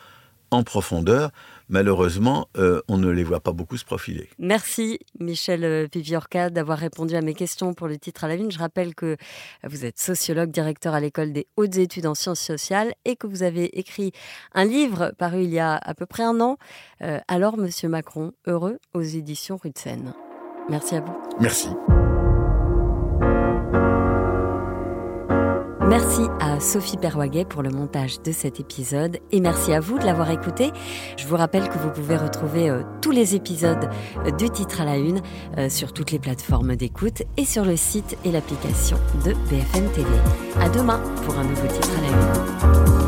en 0.51 0.63
profondeur. 0.63 1.31
Malheureusement, 1.69 2.49
euh, 2.57 2.81
on 2.89 2.97
ne 2.97 3.09
les 3.09 3.23
voit 3.23 3.39
pas 3.39 3.53
beaucoup 3.53 3.77
se 3.77 3.85
profiler. 3.85 4.29
Merci 4.37 4.99
Michel 5.19 5.87
Viviorca 5.91 6.49
d'avoir 6.49 6.77
répondu 6.77 7.15
à 7.15 7.21
mes 7.21 7.33
questions 7.33 7.73
pour 7.73 7.87
le 7.87 7.97
titre 7.97 8.25
à 8.25 8.27
la 8.27 8.35
une. 8.35 8.51
Je 8.51 8.59
rappelle 8.59 8.93
que 8.93 9.15
vous 9.63 9.85
êtes 9.85 9.97
sociologue, 9.97 10.51
directeur 10.51 10.93
à 10.93 10.99
l'école 10.99 11.31
des 11.31 11.47
hautes 11.55 11.77
études 11.77 12.05
en 12.05 12.15
sciences 12.15 12.41
sociales 12.41 12.93
et 13.05 13.15
que 13.15 13.25
vous 13.25 13.43
avez 13.43 13.79
écrit 13.79 14.11
un 14.53 14.65
livre 14.65 15.13
paru 15.17 15.43
il 15.43 15.51
y 15.51 15.59
a 15.59 15.77
à 15.77 15.93
peu 15.93 16.05
près 16.05 16.23
un 16.23 16.41
an, 16.41 16.57
euh, 17.01 17.19
Alors 17.29 17.57
Monsieur 17.57 17.87
Macron, 17.87 18.33
heureux 18.45 18.77
aux 18.93 19.01
éditions 19.01 19.57
Rue 19.61 19.71
de 19.71 19.77
Seine. 19.77 20.13
Merci 20.69 20.95
à 20.95 21.01
vous. 21.01 21.15
Merci. 21.39 21.69
Merci 25.91 26.21
à 26.39 26.61
Sophie 26.61 26.95
Perwaguet 26.95 27.43
pour 27.43 27.61
le 27.61 27.69
montage 27.69 28.21
de 28.21 28.31
cet 28.31 28.61
épisode 28.61 29.19
et 29.33 29.41
merci 29.41 29.73
à 29.73 29.81
vous 29.81 29.99
de 29.99 30.05
l'avoir 30.05 30.31
écouté. 30.31 30.71
Je 31.17 31.27
vous 31.27 31.35
rappelle 31.35 31.67
que 31.67 31.77
vous 31.77 31.89
pouvez 31.89 32.15
retrouver 32.15 32.69
euh, 32.69 32.83
tous 33.01 33.11
les 33.11 33.35
épisodes 33.35 33.89
euh, 34.25 34.31
du 34.31 34.49
titre 34.49 34.79
à 34.79 34.85
la 34.85 34.95
une 34.95 35.19
euh, 35.57 35.67
sur 35.67 35.91
toutes 35.91 36.11
les 36.11 36.19
plateformes 36.19 36.77
d'écoute 36.77 37.23
et 37.35 37.43
sur 37.43 37.65
le 37.65 37.75
site 37.75 38.17
et 38.23 38.31
l'application 38.31 38.95
de 39.25 39.33
BFM 39.33 39.91
TV. 39.91 40.07
À 40.61 40.69
demain 40.69 41.01
pour 41.25 41.37
un 41.37 41.43
nouveau 41.43 41.67
titre 41.67 41.89
à 41.97 42.01
la 42.03 42.07
une. 42.07 43.00